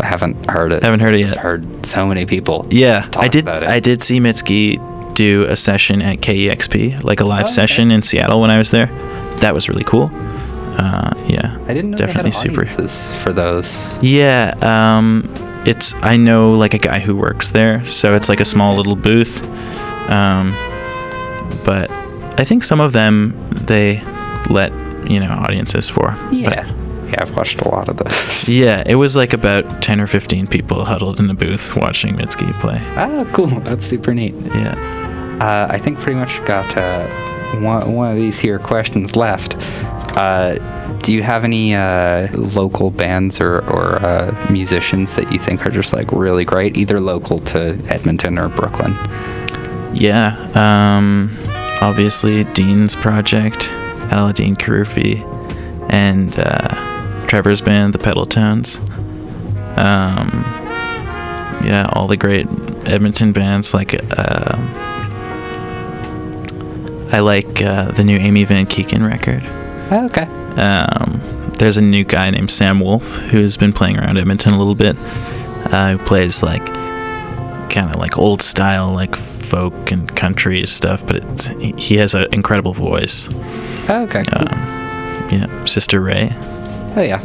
I 0.00 0.06
haven't 0.06 0.48
heard 0.50 0.72
it. 0.72 0.82
Haven't 0.82 1.00
heard 1.00 1.14
it 1.14 1.20
yet. 1.20 1.36
Heard 1.36 1.84
so 1.86 2.06
many 2.06 2.26
people. 2.26 2.66
Yeah, 2.70 3.08
talk 3.10 3.24
I 3.24 3.28
did. 3.28 3.44
about 3.44 3.62
it. 3.62 3.68
I 3.68 3.80
did 3.80 4.02
see 4.02 4.20
Mitski 4.20 5.14
do 5.14 5.44
a 5.44 5.56
session 5.56 6.02
at 6.02 6.18
KEXP, 6.18 7.04
like 7.04 7.20
a 7.20 7.24
live 7.24 7.42
Oh, 7.42 7.44
okay. 7.44 7.52
session 7.52 7.90
in 7.90 8.02
Seattle 8.02 8.40
when 8.40 8.50
I 8.50 8.58
was 8.58 8.70
there. 8.70 8.86
That 9.38 9.54
was 9.54 9.68
really 9.68 9.84
cool. 9.84 10.10
Uh, 10.76 11.12
yeah, 11.28 11.56
I 11.68 11.72
didn't 11.74 11.92
know 11.92 11.98
definitely 11.98 12.30
they 12.30 12.36
had 12.36 12.42
super. 12.42 12.60
audiences 12.62 13.22
for 13.22 13.32
those. 13.32 13.96
Yeah, 14.02 14.54
um, 14.62 15.32
it's 15.64 15.94
I 15.96 16.16
know 16.16 16.52
like 16.54 16.74
a 16.74 16.78
guy 16.78 16.98
who 16.98 17.14
works 17.16 17.50
there, 17.50 17.84
so 17.84 18.14
it's 18.16 18.28
like 18.28 18.40
a 18.40 18.44
small 18.44 18.74
little 18.76 18.96
booth. 18.96 19.42
Um, 20.10 20.52
but 21.64 21.90
I 22.40 22.44
think 22.44 22.64
some 22.64 22.80
of 22.80 22.92
them 22.92 23.34
they 23.52 24.02
let 24.50 24.72
you 25.08 25.20
know 25.20 25.30
audiences 25.30 25.88
for. 25.88 26.16
Yeah, 26.32 26.50
yeah, 26.66 26.72
I've 27.18 27.36
watched 27.36 27.60
a 27.60 27.68
lot 27.68 27.88
of 27.88 27.96
those. 27.98 28.48
yeah, 28.48 28.82
it 28.86 28.96
was 28.96 29.16
like 29.16 29.32
about 29.32 29.82
ten 29.82 30.00
or 30.00 30.06
fifteen 30.06 30.46
people 30.46 30.84
huddled 30.84 31.20
in 31.20 31.30
a 31.30 31.34
booth 31.34 31.76
watching 31.76 32.14
Mitski 32.14 32.58
play. 32.60 32.78
Ah, 32.96 33.24
cool. 33.32 33.46
That's 33.46 33.84
super 33.84 34.14
neat. 34.14 34.34
Yeah. 34.34 35.38
Uh, 35.40 35.66
I 35.70 35.78
think 35.78 35.98
pretty 35.98 36.18
much 36.18 36.44
got 36.44 36.76
uh, 36.76 37.06
one, 37.60 37.92
one 37.92 38.10
of 38.10 38.16
these 38.16 38.38
here 38.38 38.58
questions 38.58 39.16
left. 39.16 39.56
Uh, 40.16 40.54
do 40.98 41.12
you 41.12 41.22
have 41.22 41.44
any 41.44 41.74
uh, 41.74 42.28
local 42.32 42.90
bands 42.90 43.40
or, 43.40 43.58
or 43.68 43.96
uh, 43.96 44.46
musicians 44.50 45.16
that 45.16 45.30
you 45.32 45.38
think 45.38 45.66
are 45.66 45.70
just 45.70 45.92
like 45.92 46.10
really 46.12 46.44
great, 46.44 46.76
either 46.76 47.00
local 47.00 47.40
to 47.40 47.78
Edmonton 47.88 48.38
or 48.38 48.48
Brooklyn? 48.48 48.92
Yeah. 49.92 50.36
Um, 50.54 51.36
obviously, 51.80 52.44
Dean's 52.44 52.94
project, 52.94 53.60
Aladean 54.10 54.56
Kheroufi, 54.56 55.22
and 55.90 56.32
uh, 56.38 56.93
Trevor's 57.26 57.60
band, 57.60 57.92
the 57.94 57.98
Pedaltones. 57.98 58.78
Um, 59.78 60.44
yeah, 61.64 61.88
all 61.92 62.06
the 62.06 62.16
great 62.16 62.46
Edmonton 62.88 63.32
bands. 63.32 63.74
Like, 63.74 63.94
uh, 64.18 64.56
I 67.12 67.20
like 67.20 67.62
uh, 67.62 67.90
the 67.92 68.04
new 68.04 68.16
Amy 68.18 68.44
Van 68.44 68.66
Keeken 68.66 69.06
record. 69.06 69.42
Oh, 69.92 70.06
okay. 70.06 70.22
Um, 70.60 71.20
there's 71.58 71.76
a 71.76 71.82
new 71.82 72.04
guy 72.04 72.30
named 72.30 72.50
Sam 72.50 72.80
Wolf 72.80 73.16
who's 73.16 73.56
been 73.56 73.72
playing 73.72 73.98
around 73.98 74.18
Edmonton 74.18 74.52
a 74.54 74.58
little 74.58 74.74
bit. 74.74 74.96
Uh, 75.72 75.92
who 75.92 75.98
plays 76.04 76.42
like 76.42 76.64
kind 77.70 77.90
of 77.90 77.96
like 77.96 78.18
old 78.18 78.42
style, 78.42 78.92
like 78.92 79.16
folk 79.16 79.90
and 79.90 80.14
country 80.14 80.64
stuff, 80.66 81.04
but 81.06 81.16
it's, 81.16 81.46
he- 81.46 81.72
he 81.78 81.96
has 81.96 82.14
an 82.14 82.26
incredible 82.32 82.72
voice. 82.72 83.28
Oh, 83.88 84.02
okay. 84.08 84.20
Um, 84.32 85.28
yeah, 85.32 85.64
Sister 85.64 86.00
Ray. 86.00 86.26
Oh 86.96 87.02
yeah. 87.02 87.20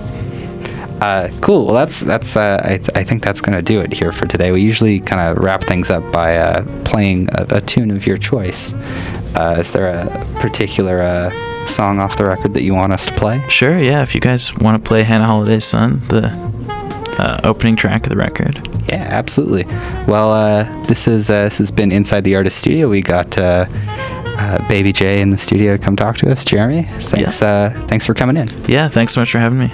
Uh, 1.02 1.30
cool. 1.42 1.66
Well, 1.66 1.76
that's 1.76 2.02
that's. 2.02 2.36
Uh, 2.36 2.62
I, 2.64 2.78
th- 2.78 2.90
I 2.96 3.04
think 3.04 3.24
that's 3.24 3.40
gonna 3.40 3.62
do 3.62 3.80
it 3.80 3.94
here 3.94 4.12
for 4.12 4.26
today. 4.26 4.52
We 4.52 4.62
usually 4.62 5.00
kind 5.00 5.22
of 5.22 5.42
wrap 5.42 5.64
things 5.64 5.90
up 5.90 6.12
by 6.12 6.38
uh, 6.38 6.66
playing 6.84 7.30
a, 7.34 7.46
a, 7.58 7.62
tune 7.62 7.92
of 7.92 8.06
your 8.06 8.18
choice. 8.18 8.74
Uh, 9.36 9.58
is 9.60 9.72
there 9.72 9.88
a 9.88 10.26
particular 10.40 11.02
uh, 11.02 11.68
song 11.68 12.00
off 12.00 12.18
the 12.18 12.26
record 12.26 12.54
that 12.54 12.64
you 12.64 12.74
want 12.74 12.92
us 12.92 13.06
to 13.06 13.14
play? 13.14 13.42
Sure. 13.48 13.80
Yeah. 13.80 14.02
If 14.02 14.14
you 14.14 14.20
guys 14.20 14.54
want 14.58 14.84
to 14.84 14.86
play 14.86 15.04
Hannah 15.04 15.26
Holiday's 15.26 15.64
"Son," 15.64 16.00
the 16.10 16.28
uh, 17.18 17.40
opening 17.46 17.78
track 17.78 18.04
of 18.06 18.10
the 18.10 18.18
record. 18.18 18.62
Yeah, 18.90 19.08
absolutely. 19.10 19.66
Well, 20.06 20.66
this 20.84 21.08
is 21.08 21.28
this 21.28 21.60
has 21.60 21.72
been 21.72 21.94
inside 21.94 22.26
the 22.26 22.36
artist 22.36 22.58
studio. 22.58 22.90
We 22.90 23.02
got 23.02 23.38
uh, 24.42 24.66
Baby 24.70 24.94
J 24.94 25.20
in 25.20 25.32
the 25.32 25.38
studio 25.38 25.78
come 25.78 25.98
talk 25.98 26.16
to 26.18 26.32
us. 26.32 26.46
Jeremy, 26.46 26.84
thanks. 26.84 27.42
Yeah. 27.42 27.48
Uh, 27.76 27.88
thanks 27.88 28.06
for 28.06 28.14
coming 28.14 28.38
in. 28.38 28.48
Yeah, 28.70 28.88
thanks 28.88 29.14
so 29.14 29.20
much 29.20 29.32
for 29.34 29.40
having 29.40 29.60
me. 29.60 29.70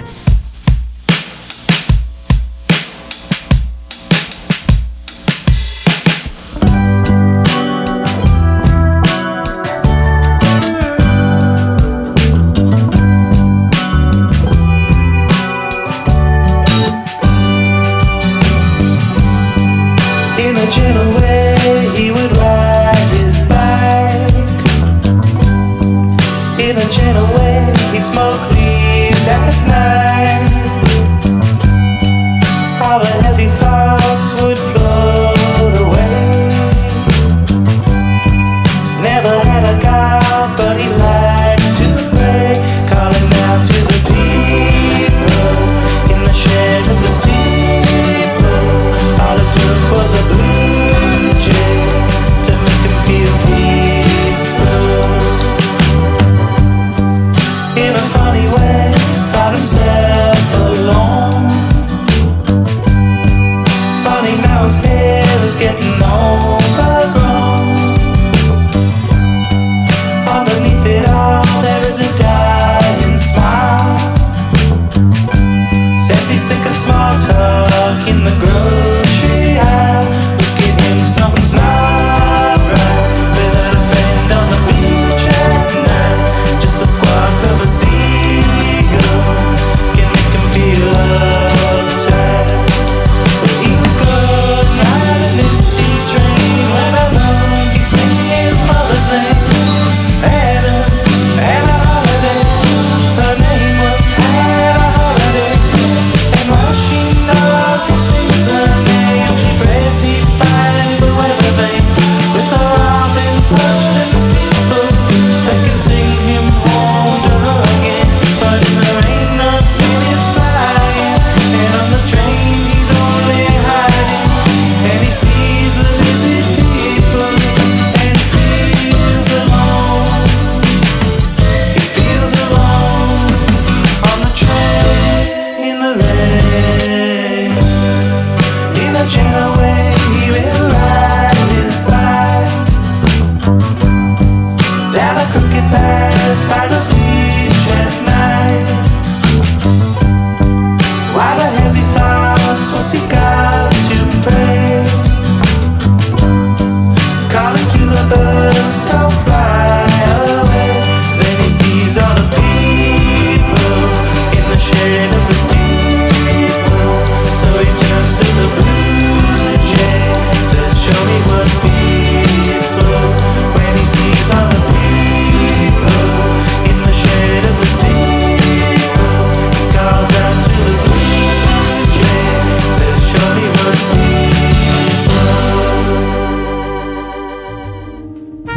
cook 145.36 145.52
it 145.52 145.70
bad. 145.70 146.65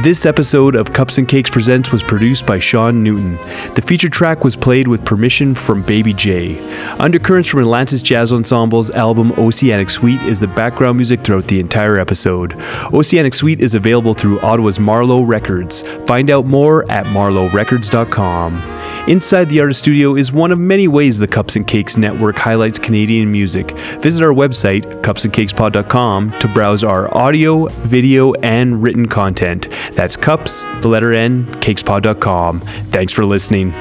This 0.02 0.26
episode 0.26 0.76
of 0.76 0.94
Cups 0.94 1.18
and 1.18 1.28
Cakes 1.28 1.50
Presents 1.50 1.92
was 1.92 2.02
produced 2.02 2.46
by 2.46 2.58
Sean 2.58 3.04
Newton. 3.04 3.36
The 3.76 3.84
feature 3.86 4.08
track 4.08 4.46
was 4.46 4.56
played 4.56 4.88
with 4.88 5.04
permission 5.04 5.54
from 5.54 5.82
Baby 5.82 6.14
J. 6.14 6.58
Undercurrents 7.00 7.50
from 7.50 7.60
Atlantis 7.60 8.02
Jazz 8.02 8.32
Ensemble's 8.32 8.92
album 8.92 9.34
Oceanic 9.34 9.90
Suite 9.90 10.22
is 10.22 10.40
the 10.40 10.48
background 10.48 10.98
music 10.98 11.20
throughout 11.20 11.50
the 11.50 11.60
entire 11.60 12.00
episode. 12.00 12.54
Oceanic 12.94 13.34
Suite 13.34 13.60
is 13.60 13.76
available 13.76 14.14
through 14.14 14.40
Ottawa's 14.40 14.80
Marlowe 14.80 15.24
Records. 15.24 15.82
Find 16.08 16.30
out 16.30 16.46
more 16.46 16.90
at 16.90 17.06
marlowerecords.com. 17.08 18.79
Inside 19.08 19.46
the 19.46 19.60
Artist 19.60 19.80
Studio 19.80 20.16
is 20.16 20.32
one 20.32 20.52
of 20.52 20.60
many 20.60 20.88
ways 20.88 21.18
the 21.18 21.28
Cups 21.28 21.56
and 21.56 21.66
Cakes 21.66 21.98
Network 21.98 22.38
highlights 22.38 22.78
Canadian 22.78 23.32
music. 23.32 23.72
Visit 24.02 24.24
our 24.24 24.34
website, 24.34 24.84
cupsandcakespod.com, 25.02 26.32
to 26.40 26.48
browse 26.50 26.84
our 26.84 27.16
audio, 27.18 27.68
video, 27.68 28.34
and 28.36 28.84
written 28.84 29.08
content. 29.08 29.70
That's 29.94 30.16
cups, 30.16 30.64
the 30.82 30.88
letter 30.88 31.14
N, 31.14 31.46
cakespod.com. 31.46 32.60
Thanks 32.60 33.14
for 33.14 33.26
listening. 33.26 33.74